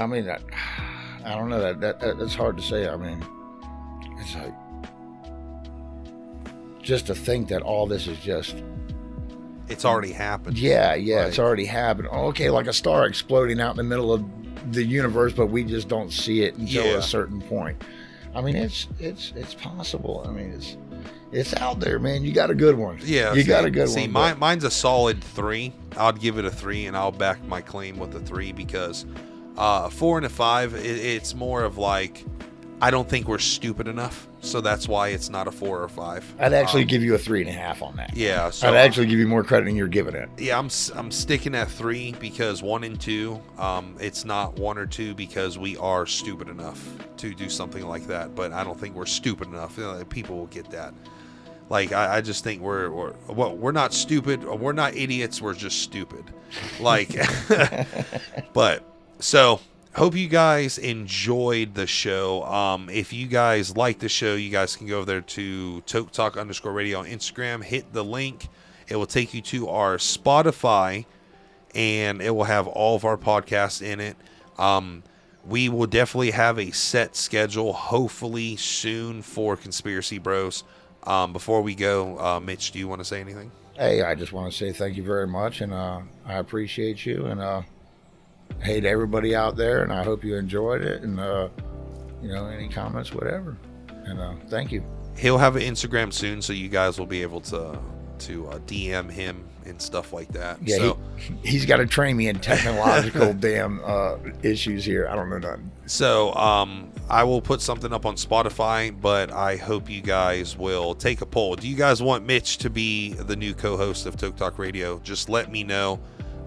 I 0.00 0.06
mean, 0.06 0.28
I, 0.28 0.38
I 1.24 1.34
don't 1.36 1.48
know. 1.50 1.60
That, 1.60 1.80
that 1.80 2.00
that 2.00 2.18
that's 2.18 2.34
hard 2.34 2.56
to 2.56 2.62
say. 2.62 2.88
I 2.88 2.96
mean, 2.96 3.24
it's 4.18 4.34
like 4.34 4.54
just 6.82 7.06
to 7.06 7.14
think 7.14 7.48
that 7.48 7.62
all 7.62 7.86
this 7.86 8.06
is 8.06 8.18
just 8.18 8.56
It's 9.68 9.84
already 9.84 10.12
happened. 10.12 10.58
yeah, 10.58 10.94
yeah, 10.94 11.26
it's 11.26 11.38
already 11.38 11.66
happened. 11.66 12.08
Okay, 12.08 12.50
like 12.50 12.66
a 12.66 12.72
star 12.72 13.06
exploding 13.06 13.60
out 13.60 13.72
in 13.72 13.76
the 13.76 13.82
middle 13.84 14.12
of 14.12 14.24
the 14.72 14.82
universe, 14.84 15.32
but 15.32 15.46
we 15.46 15.64
just 15.64 15.88
don't 15.88 16.10
see 16.12 16.42
it 16.42 16.56
until 16.56 16.84
Yeah. 16.86 16.96
a 16.98 17.02
certain 17.02 17.40
point. 17.42 17.82
I 18.34 18.40
mean, 18.40 18.56
it's 18.56 18.88
it's 18.98 19.32
it's 19.36 19.54
possible. 19.54 20.24
I 20.26 20.30
mean, 20.30 20.52
it's 20.52 20.76
it's 21.32 21.54
out 21.56 21.80
there, 21.80 21.98
man. 21.98 22.24
You 22.24 22.32
got 22.32 22.50
a 22.50 22.54
good 22.54 22.76
one. 22.76 22.98
Yeah, 23.02 23.34
you 23.34 23.42
see- 23.42 23.48
got 23.48 23.64
a 23.64 23.70
good 23.70 23.88
see, 23.88 24.02
one. 24.02 24.12
mine, 24.12 24.38
mine's 24.38 24.64
a 24.64 24.70
solid 24.70 25.22
three. 25.22 25.72
I'd 25.96 26.20
give 26.20 26.38
it 26.38 26.44
a 26.44 26.50
three, 26.50 26.86
and 26.86 26.96
I'll 26.96 27.12
back 27.12 27.42
my 27.44 27.60
claim 27.60 27.98
with 27.98 28.14
a 28.14 28.20
three 28.20 28.52
because 28.52 29.04
uh, 29.60 29.88
four 29.90 30.16
and 30.16 30.26
a 30.26 30.30
five, 30.30 30.74
it, 30.74 30.84
it's 30.86 31.34
more 31.34 31.62
of 31.62 31.78
like 31.78 32.24
I 32.82 32.90
don't 32.90 33.06
think 33.08 33.28
we're 33.28 33.38
stupid 33.38 33.88
enough, 33.88 34.26
so 34.40 34.62
that's 34.62 34.88
why 34.88 35.08
it's 35.08 35.28
not 35.28 35.46
a 35.46 35.52
four 35.52 35.82
or 35.82 35.88
five. 35.90 36.24
I'd 36.38 36.54
actually 36.54 36.80
Um, 36.82 36.88
give 36.88 37.02
you 37.02 37.14
a 37.14 37.18
three 37.18 37.42
and 37.42 37.50
a 37.50 37.52
half 37.52 37.82
on 37.82 37.94
that. 37.96 38.16
yeah. 38.16 38.48
So 38.48 38.68
I'd 38.68 38.74
actually 38.76 39.04
give 39.06 39.18
you 39.18 39.28
more 39.28 39.44
credit 39.44 39.66
than 39.66 39.76
you're 39.76 39.86
giving 39.86 40.14
it. 40.14 40.30
yeah, 40.38 40.58
I'm 40.58 40.70
I'm 40.96 41.10
sticking 41.10 41.54
at 41.54 41.70
three 41.70 42.12
because 42.18 42.62
one 42.62 42.82
and 42.84 42.98
two, 42.98 43.38
um, 43.58 43.96
it's 44.00 44.24
not 44.24 44.54
one 44.58 44.78
or 44.78 44.86
two 44.86 45.14
because 45.14 45.58
we 45.58 45.76
are 45.76 46.06
stupid 46.06 46.48
enough 46.48 46.82
to 47.18 47.34
do 47.34 47.50
something 47.50 47.86
like 47.86 48.06
that. 48.06 48.34
But 48.34 48.52
I 48.54 48.64
don't 48.64 48.80
think 48.80 48.94
we're 48.94 49.04
stupid 49.04 49.48
enough. 49.48 49.76
You 49.76 49.84
know, 49.84 50.02
people 50.06 50.36
will 50.38 50.46
get 50.46 50.70
that. 50.70 50.94
Like 51.68 51.92
I, 51.92 52.16
I 52.16 52.20
just 52.22 52.42
think 52.44 52.62
we're, 52.62 52.90
we're 52.90 53.12
well, 53.28 53.54
we're 53.54 53.72
not 53.72 53.92
stupid. 53.92 54.42
We're 54.42 54.72
not 54.72 54.96
idiots. 54.96 55.42
We're 55.42 55.52
just 55.54 55.82
stupid. 55.82 56.24
Like, 56.80 57.10
but 58.54 58.82
so 59.20 59.60
hope 59.94 60.14
you 60.14 60.28
guys 60.28 60.78
enjoyed 60.78 61.74
the 61.74 61.86
show. 61.86 62.44
Um, 62.44 62.88
if 62.88 63.12
you 63.12 63.26
guys 63.26 63.76
like 63.76 63.98
the 63.98 64.08
show, 64.08 64.34
you 64.34 64.50
guys 64.50 64.76
can 64.76 64.86
go 64.86 64.98
over 64.98 65.06
there 65.06 65.20
to 65.20 65.82
TokeTok 65.86 66.40
underscore 66.40 66.72
radio 66.72 67.00
on 67.00 67.06
Instagram. 67.06 67.62
Hit 67.62 67.92
the 67.92 68.04
link. 68.04 68.48
It 68.88 68.96
will 68.96 69.06
take 69.06 69.34
you 69.34 69.40
to 69.42 69.68
our 69.68 69.96
Spotify, 69.96 71.06
and 71.74 72.20
it 72.20 72.30
will 72.30 72.44
have 72.44 72.66
all 72.66 72.96
of 72.96 73.04
our 73.04 73.16
podcasts 73.16 73.82
in 73.82 74.00
it. 74.00 74.16
Um, 74.58 75.02
we 75.46 75.68
will 75.68 75.86
definitely 75.86 76.32
have 76.32 76.58
a 76.58 76.70
set 76.70 77.16
schedule, 77.16 77.72
hopefully 77.72 78.56
soon 78.56 79.22
for 79.22 79.56
Conspiracy 79.56 80.18
Bros. 80.18 80.64
Um, 81.04 81.32
before 81.32 81.62
we 81.62 81.74
go, 81.74 82.18
uh, 82.18 82.40
Mitch, 82.40 82.72
do 82.72 82.78
you 82.78 82.88
want 82.88 83.00
to 83.00 83.04
say 83.04 83.20
anything? 83.20 83.50
Hey, 83.74 84.02
I 84.02 84.14
just 84.14 84.32
want 84.32 84.52
to 84.52 84.58
say 84.58 84.72
thank 84.72 84.96
you 84.96 85.02
very 85.02 85.26
much, 85.26 85.62
and 85.62 85.72
uh, 85.72 86.00
I 86.26 86.34
appreciate 86.34 87.06
you, 87.06 87.26
and 87.26 87.40
uh, 87.40 87.62
hey 88.62 88.80
to 88.80 88.88
everybody 88.88 89.34
out 89.34 89.56
there, 89.56 89.82
and 89.82 89.92
I 89.92 90.02
hope 90.02 90.24
you 90.24 90.36
enjoyed 90.36 90.82
it, 90.82 91.02
and 91.02 91.18
uh, 91.18 91.48
you 92.22 92.28
know, 92.28 92.46
any 92.46 92.68
comments, 92.68 93.12
whatever, 93.12 93.56
and 94.04 94.20
uh, 94.20 94.34
thank 94.48 94.72
you. 94.72 94.84
He'll 95.16 95.38
have 95.38 95.56
an 95.56 95.62
Instagram 95.62 96.12
soon, 96.12 96.42
so 96.42 96.52
you 96.52 96.68
guys 96.68 96.98
will 96.98 97.06
be 97.06 97.22
able 97.22 97.40
to 97.42 97.78
to 98.20 98.46
uh, 98.48 98.58
DM 98.60 99.10
him 99.10 99.46
and 99.66 99.80
stuff 99.80 100.12
like 100.12 100.28
that. 100.32 100.58
Yeah, 100.62 100.76
so, 100.76 100.98
he, 101.16 101.34
he's 101.42 101.66
got 101.66 101.78
to 101.78 101.86
train 101.86 102.16
me 102.16 102.28
in 102.28 102.38
technological 102.38 103.32
damn 103.40 103.80
uh, 103.84 104.16
issues 104.42 104.84
here. 104.84 105.08
I 105.08 105.16
don't 105.16 105.30
know 105.30 105.38
nothing. 105.38 105.70
So 105.86 106.34
um, 106.34 106.92
I 107.08 107.24
will 107.24 107.40
put 107.42 107.60
something 107.60 107.92
up 107.92 108.06
on 108.06 108.16
Spotify, 108.16 108.98
but 108.98 109.32
I 109.32 109.56
hope 109.56 109.90
you 109.90 110.02
guys 110.02 110.56
will 110.56 110.94
take 110.94 111.20
a 111.20 111.26
poll. 111.26 111.56
Do 111.56 111.68
you 111.68 111.76
guys 111.76 112.02
want 112.02 112.26
Mitch 112.26 112.58
to 112.58 112.70
be 112.70 113.14
the 113.14 113.36
new 113.36 113.54
co-host 113.54 114.06
of 114.06 114.16
TokeTok 114.16 114.58
Radio? 114.58 114.98
Just 115.00 115.28
let 115.28 115.50
me 115.50 115.64
know. 115.64 116.00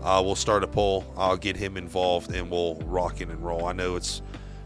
Uh, 0.03 0.21
we'll 0.23 0.35
start 0.35 0.63
a 0.63 0.67
poll. 0.67 1.05
I'll 1.15 1.37
get 1.37 1.55
him 1.55 1.77
involved, 1.77 2.33
and 2.33 2.51
we'll 2.51 2.75
rock 2.85 3.21
it 3.21 3.29
and 3.29 3.43
roll. 3.43 3.65
I 3.65 3.71
know 3.71 3.95
it's 3.95 4.21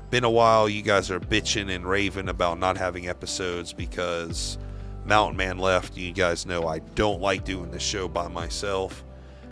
been 0.09 0.23
a 0.23 0.29
while. 0.29 0.67
You 0.67 0.81
guys 0.81 1.11
are 1.11 1.19
bitching 1.19 1.73
and 1.73 1.87
raving 1.87 2.27
about 2.27 2.59
not 2.59 2.75
having 2.75 3.07
episodes 3.07 3.71
because 3.71 4.57
Mountain 5.05 5.37
Man 5.37 5.59
left. 5.59 5.95
You 5.95 6.11
guys 6.11 6.45
know 6.45 6.67
I 6.67 6.79
don't 6.79 7.21
like 7.21 7.45
doing 7.45 7.69
this 7.69 7.83
show 7.83 8.07
by 8.07 8.27
myself, 8.27 9.03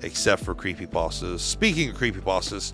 except 0.02 0.44
for 0.44 0.56
creepypastas. 0.56 1.40
Speaking 1.40 1.92
of 1.92 1.98
creepypastas, 1.98 2.74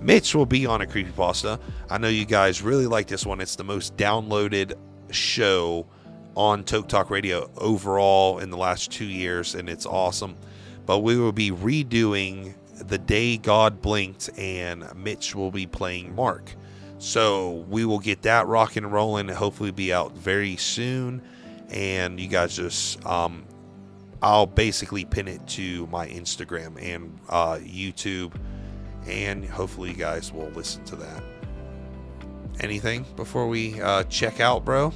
Mitch 0.00 0.34
will 0.34 0.46
be 0.46 0.66
on 0.66 0.80
a 0.80 0.86
creepy 0.86 1.12
pasta. 1.12 1.60
I 1.88 1.98
know 1.98 2.08
you 2.08 2.24
guys 2.24 2.62
really 2.62 2.86
like 2.86 3.06
this 3.06 3.24
one. 3.24 3.40
It's 3.40 3.56
the 3.56 3.64
most 3.64 3.96
downloaded 3.96 4.72
show 5.10 5.86
on 6.34 6.64
TokeTok 6.64 7.10
Radio 7.10 7.50
overall 7.56 8.38
in 8.38 8.50
the 8.50 8.56
last 8.56 8.90
two 8.90 9.04
years, 9.04 9.54
and 9.54 9.68
it's 9.68 9.86
awesome. 9.86 10.36
But 10.90 11.04
we 11.04 11.16
will 11.16 11.30
be 11.30 11.52
redoing 11.52 12.52
The 12.74 12.98
Day 12.98 13.36
God 13.36 13.80
Blinked, 13.80 14.28
and 14.36 14.84
Mitch 14.96 15.36
will 15.36 15.52
be 15.52 15.64
playing 15.64 16.16
Mark. 16.16 16.52
So 16.98 17.64
we 17.68 17.84
will 17.84 18.00
get 18.00 18.22
that 18.22 18.48
rocking 18.48 18.82
and 18.82 18.92
rolling 18.92 19.28
and 19.28 19.38
hopefully 19.38 19.70
be 19.70 19.92
out 19.92 20.16
very 20.16 20.56
soon. 20.56 21.22
And 21.68 22.18
you 22.18 22.26
guys 22.26 22.56
just, 22.56 23.06
um, 23.06 23.44
I'll 24.20 24.46
basically 24.46 25.04
pin 25.04 25.28
it 25.28 25.46
to 25.50 25.86
my 25.92 26.08
Instagram 26.08 26.76
and 26.82 27.16
uh, 27.28 27.58
YouTube 27.62 28.32
and 29.06 29.44
hopefully 29.44 29.90
you 29.90 29.96
guys 29.96 30.32
will 30.32 30.50
listen 30.56 30.82
to 30.86 30.96
that. 30.96 31.22
Anything 32.58 33.06
before 33.14 33.46
we 33.46 33.80
uh, 33.80 34.02
check 34.08 34.40
out, 34.40 34.64
bro? 34.64 34.92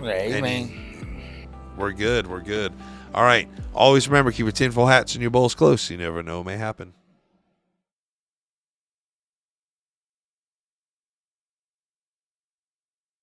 Amen. 0.00 0.44
Any- 0.44 1.48
we're 1.76 1.92
good. 1.92 2.26
We're 2.26 2.40
good. 2.40 2.72
All 3.14 3.22
right. 3.24 3.48
Always 3.72 4.08
remember 4.08 4.32
keep 4.32 4.40
your 4.40 4.52
tinfoil 4.52 4.86
hats 4.86 5.14
and 5.14 5.22
your 5.22 5.30
bowls 5.30 5.54
close. 5.54 5.88
You 5.88 5.96
never 5.96 6.22
know 6.22 6.38
what 6.38 6.46
may 6.46 6.56
happen. 6.56 6.94